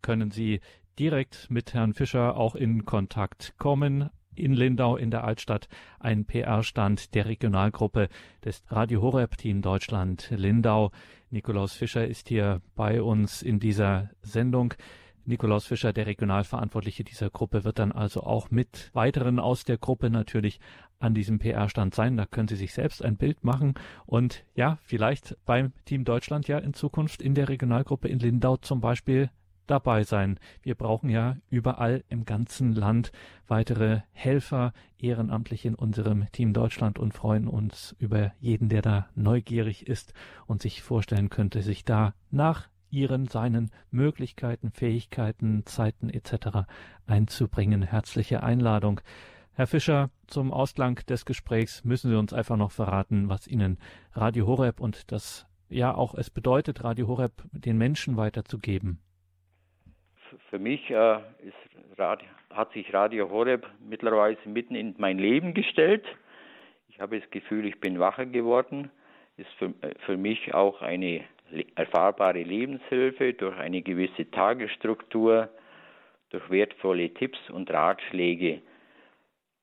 [0.02, 0.60] können Sie
[1.00, 4.10] direkt mit Herrn Fischer auch in Kontakt kommen.
[4.36, 5.70] In Lindau in der Altstadt
[6.02, 8.10] ein PR-Stand der Regionalgruppe
[8.44, 10.92] des Radio Horeb Team Deutschland Lindau.
[11.30, 14.74] Nikolaus Fischer ist hier bei uns in dieser Sendung.
[15.26, 20.10] Nikolaus Fischer, der Regionalverantwortliche dieser Gruppe, wird dann also auch mit weiteren aus der Gruppe
[20.10, 20.60] natürlich
[21.00, 22.18] an diesem PR-Stand sein.
[22.18, 26.58] Da können Sie sich selbst ein Bild machen und ja, vielleicht beim Team Deutschland ja
[26.58, 29.30] in Zukunft in der Regionalgruppe in Lindau zum Beispiel
[29.68, 30.40] dabei sein.
[30.62, 33.12] Wir brauchen ja überall im ganzen Land
[33.48, 39.88] weitere Helfer, ehrenamtlich in unserem Team Deutschland und freuen uns über jeden, der da neugierig
[39.88, 40.14] ist
[40.48, 46.68] und sich vorstellen könnte, sich da nach ihren, seinen Möglichkeiten, Fähigkeiten, Zeiten etc.
[47.08, 47.82] einzubringen.
[47.82, 49.02] Herzliche Einladung.
[49.56, 53.78] Herr Fischer, zum Ausklang des Gesprächs müssen Sie uns einfach noch verraten, was Ihnen
[54.14, 59.00] Radio Horeb und das ja auch es bedeutet, Radio Horeb den Menschen weiterzugeben.
[60.50, 61.20] Für mich äh,
[61.98, 66.06] Radio, hat sich Radio Horeb mittlerweile mitten in mein Leben gestellt.
[66.90, 68.92] Ich habe das Gefühl, ich bin wacher geworden.
[69.38, 71.24] Ist für, äh, für mich auch eine
[71.76, 75.50] erfahrbare Lebenshilfe durch eine gewisse Tagesstruktur,
[76.30, 78.62] durch wertvolle Tipps und Ratschläge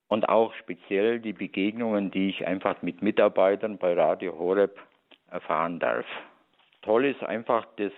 [0.08, 4.78] und auch speziell die Begegnungen, die ich einfach mit Mitarbeitern bei Radio Horeb
[5.30, 6.06] erfahren darf.
[6.82, 7.92] Toll ist einfach das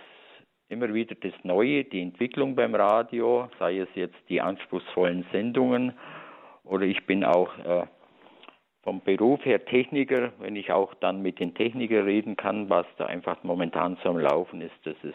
[0.68, 5.93] immer wieder das Neue, die Entwicklung beim Radio, sei es jetzt die anspruchsvollen Sendungen
[6.64, 7.86] oder ich bin auch äh,
[8.83, 13.07] vom Beruf her Techniker, wenn ich auch dann mit den Technikern reden kann, was da
[13.07, 15.14] einfach momentan so am Laufen ist, das ist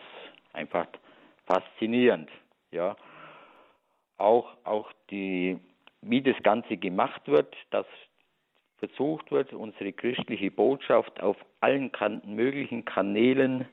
[0.54, 0.88] einfach
[1.46, 2.30] faszinierend.
[2.72, 2.96] Ja.
[4.18, 5.60] Auch, auch die,
[6.02, 7.86] wie das Ganze gemacht wird, dass
[8.80, 13.68] versucht wird, unsere christliche Botschaft auf allen Kanten, möglichen Kanälen,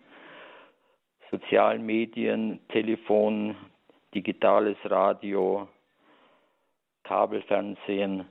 [1.30, 3.56] sozialen Medien, Telefon,
[4.14, 5.68] digitales Radio,
[7.02, 8.24] Kabelfernsehen,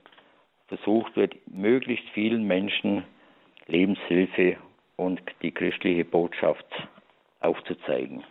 [0.68, 3.04] versucht wird, möglichst vielen Menschen
[3.66, 4.56] Lebenshilfe
[4.96, 6.66] und die christliche Botschaft
[7.40, 8.24] aufzuzeigen.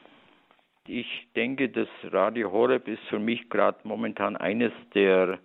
[0.88, 5.40] Ich denke, das Radio Horeb ist für mich gerade momentan eines der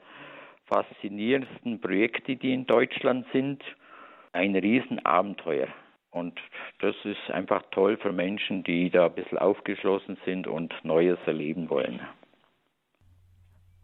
[0.67, 3.63] faszinierendsten Projekte, die in Deutschland sind.
[4.33, 5.69] Ein Riesenabenteuer.
[6.11, 6.39] Und
[6.81, 11.71] das ist einfach toll für Menschen, die da ein bisschen aufgeschlossen sind und Neues erleben
[11.71, 12.01] wollen.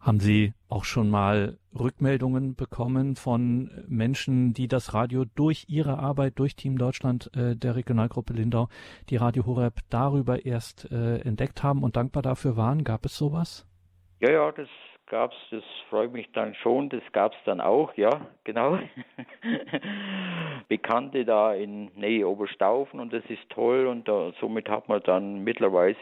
[0.05, 6.37] Haben Sie auch schon mal Rückmeldungen bekommen von Menschen, die das Radio durch ihre Arbeit,
[6.37, 8.67] durch Team Deutschland äh, der Regionalgruppe Lindau,
[9.09, 12.83] die Radio Horeb darüber erst äh, entdeckt haben und dankbar dafür waren?
[12.83, 13.65] Gab es sowas?
[14.19, 14.69] Ja, ja, das
[15.07, 18.77] gab es, das freut mich dann schon, das gab es dann auch, ja, genau.
[20.67, 25.43] Bekannte da in Nähe Oberstaufen und das ist toll und da, somit hat man dann
[25.43, 25.95] mittlerweile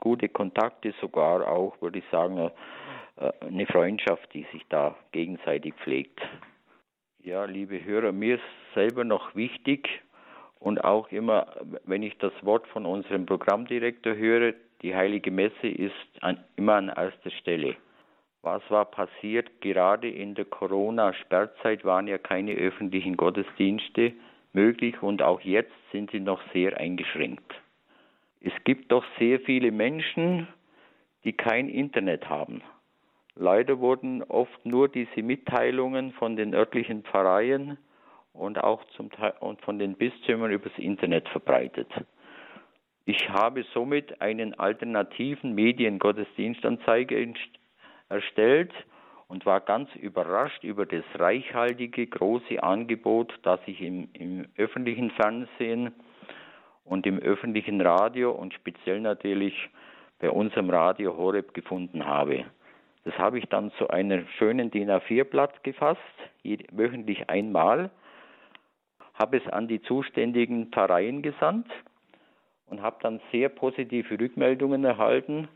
[0.00, 2.50] gute Kontakte, sogar auch, würde ich sagen, äh,
[3.16, 6.20] eine Freundschaft, die sich da gegenseitig pflegt.
[7.22, 9.88] Ja, liebe Hörer, mir ist selber noch wichtig
[10.58, 11.54] und auch immer,
[11.84, 16.88] wenn ich das Wort von unserem Programmdirektor höre, die heilige Messe ist an, immer an
[16.88, 17.76] erster Stelle.
[18.42, 19.60] Was war passiert?
[19.60, 24.12] Gerade in der Corona-Sperrzeit waren ja keine öffentlichen Gottesdienste
[24.54, 27.54] möglich und auch jetzt sind sie noch sehr eingeschränkt.
[28.40, 30.48] Es gibt doch sehr viele Menschen,
[31.24, 32.62] die kein Internet haben.
[33.42, 37.78] Leider wurden oft nur diese Mitteilungen von den örtlichen Pfarreien
[38.34, 41.88] und auch zum Teil und von den Bistümern übers Internet verbreitet.
[43.06, 47.16] Ich habe somit einen alternativen Mediengottesdienstanzeiger
[48.10, 48.74] erstellt
[49.28, 55.94] und war ganz überrascht über das reichhaltige, große Angebot, das ich im, im öffentlichen Fernsehen
[56.84, 59.70] und im öffentlichen Radio und speziell natürlich
[60.18, 62.44] bei unserem Radio Horeb gefunden habe.
[63.04, 66.00] Das habe ich dann zu einem schönen DIN A4-Blatt gefasst,
[66.72, 67.90] wöchentlich einmal,
[69.14, 71.70] habe es an die zuständigen Pfarreien gesandt
[72.66, 75.48] und habe dann sehr positive Rückmeldungen erhalten.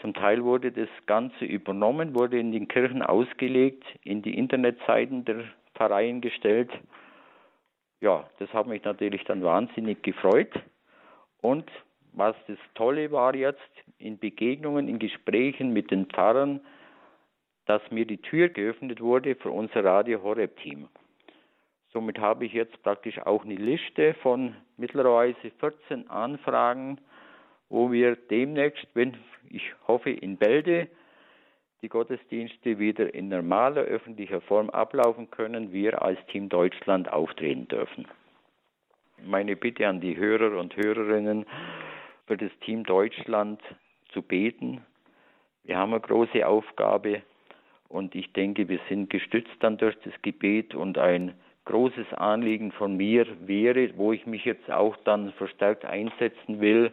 [0.00, 5.44] Zum Teil wurde das Ganze übernommen, wurde in den Kirchen ausgelegt, in die Internetseiten der
[5.74, 6.70] Pfarreien gestellt.
[8.00, 10.52] Ja, das hat mich natürlich dann wahnsinnig gefreut.
[11.40, 11.70] Und
[12.12, 13.60] was das Tolle war jetzt,
[13.98, 16.60] in Begegnungen, in Gesprächen mit den Pfarrern,
[17.66, 20.88] dass mir die Tür geöffnet wurde für unser Radio Horeb Team.
[21.92, 26.98] Somit habe ich jetzt praktisch auch eine Liste von mittlerweile 14 Anfragen,
[27.68, 29.16] wo wir demnächst, wenn
[29.48, 30.88] ich hoffe in Bälde,
[31.82, 38.06] die Gottesdienste wieder in normaler öffentlicher Form ablaufen können, wir als Team Deutschland auftreten dürfen.
[39.24, 41.46] Meine Bitte an die Hörer und Hörerinnen,
[42.26, 43.60] für das Team Deutschland
[44.12, 44.84] zu beten.
[45.64, 47.22] Wir haben eine große Aufgabe,
[47.90, 51.34] und ich denke, wir sind gestützt dann durch das Gebet und ein
[51.64, 56.92] großes Anliegen von mir wäre, wo ich mich jetzt auch dann verstärkt einsetzen will,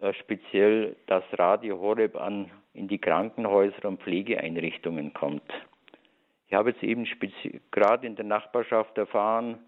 [0.00, 5.52] äh, speziell, dass Radio Horeb an, in die Krankenhäuser und Pflegeeinrichtungen kommt.
[6.46, 7.06] Ich habe jetzt eben
[7.72, 9.58] gerade in der Nachbarschaft erfahren,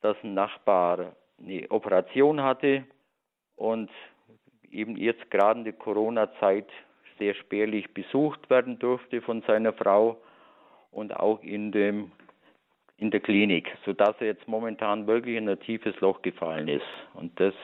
[0.00, 2.84] dass ein Nachbar eine Operation hatte
[3.56, 3.90] und
[4.70, 6.66] eben jetzt gerade in der Corona-Zeit
[7.20, 10.20] sehr spärlich besucht werden durfte von seiner Frau
[10.90, 12.10] und auch in, dem,
[12.96, 16.86] in der Klinik, sodass er jetzt momentan wirklich in ein tiefes Loch gefallen ist.
[17.14, 17.54] Und das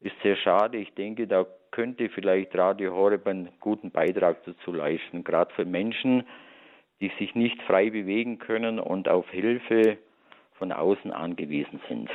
[0.00, 0.76] ist sehr schade.
[0.76, 6.24] Ich denke, da könnte vielleicht Radio Horeb einen guten Beitrag dazu leisten, gerade für Menschen,
[7.00, 9.98] die sich nicht frei bewegen können und auf Hilfe
[10.54, 12.10] von außen angewiesen sind.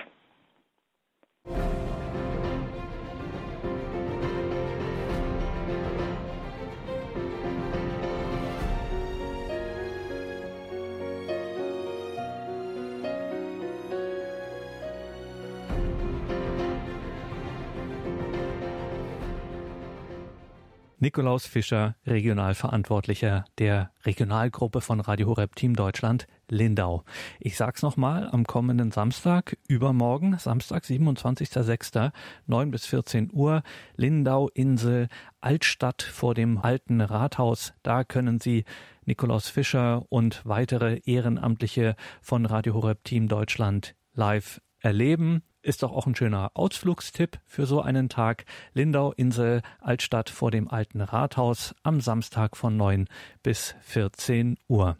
[21.03, 27.03] Nikolaus Fischer, Regionalverantwortlicher der Regionalgruppe von Radio Horeb Team Deutschland Lindau.
[27.41, 32.13] Ich sag's nochmal, am kommenden Samstag, übermorgen, Samstag, 27.06.,
[32.47, 33.63] 9 bis 14 Uhr,
[33.97, 35.09] Lindau, Insel,
[35.41, 37.73] Altstadt vor dem alten Rathaus.
[37.83, 38.63] Da können Sie
[39.03, 45.41] Nikolaus Fischer und weitere Ehrenamtliche von Radio Horeb Team Deutschland live erleben.
[45.63, 48.45] Ist doch auch ein schöner Ausflugstipp für so einen Tag.
[48.73, 53.07] Lindau, Insel, Altstadt vor dem alten Rathaus am Samstag von 9
[53.41, 54.97] bis 14 Uhr.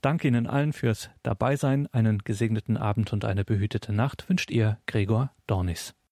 [0.00, 1.86] Danke Ihnen allen fürs Dabeisein.
[1.92, 5.94] Einen gesegneten Abend und eine behütete Nacht wünscht Ihr Gregor Dornis.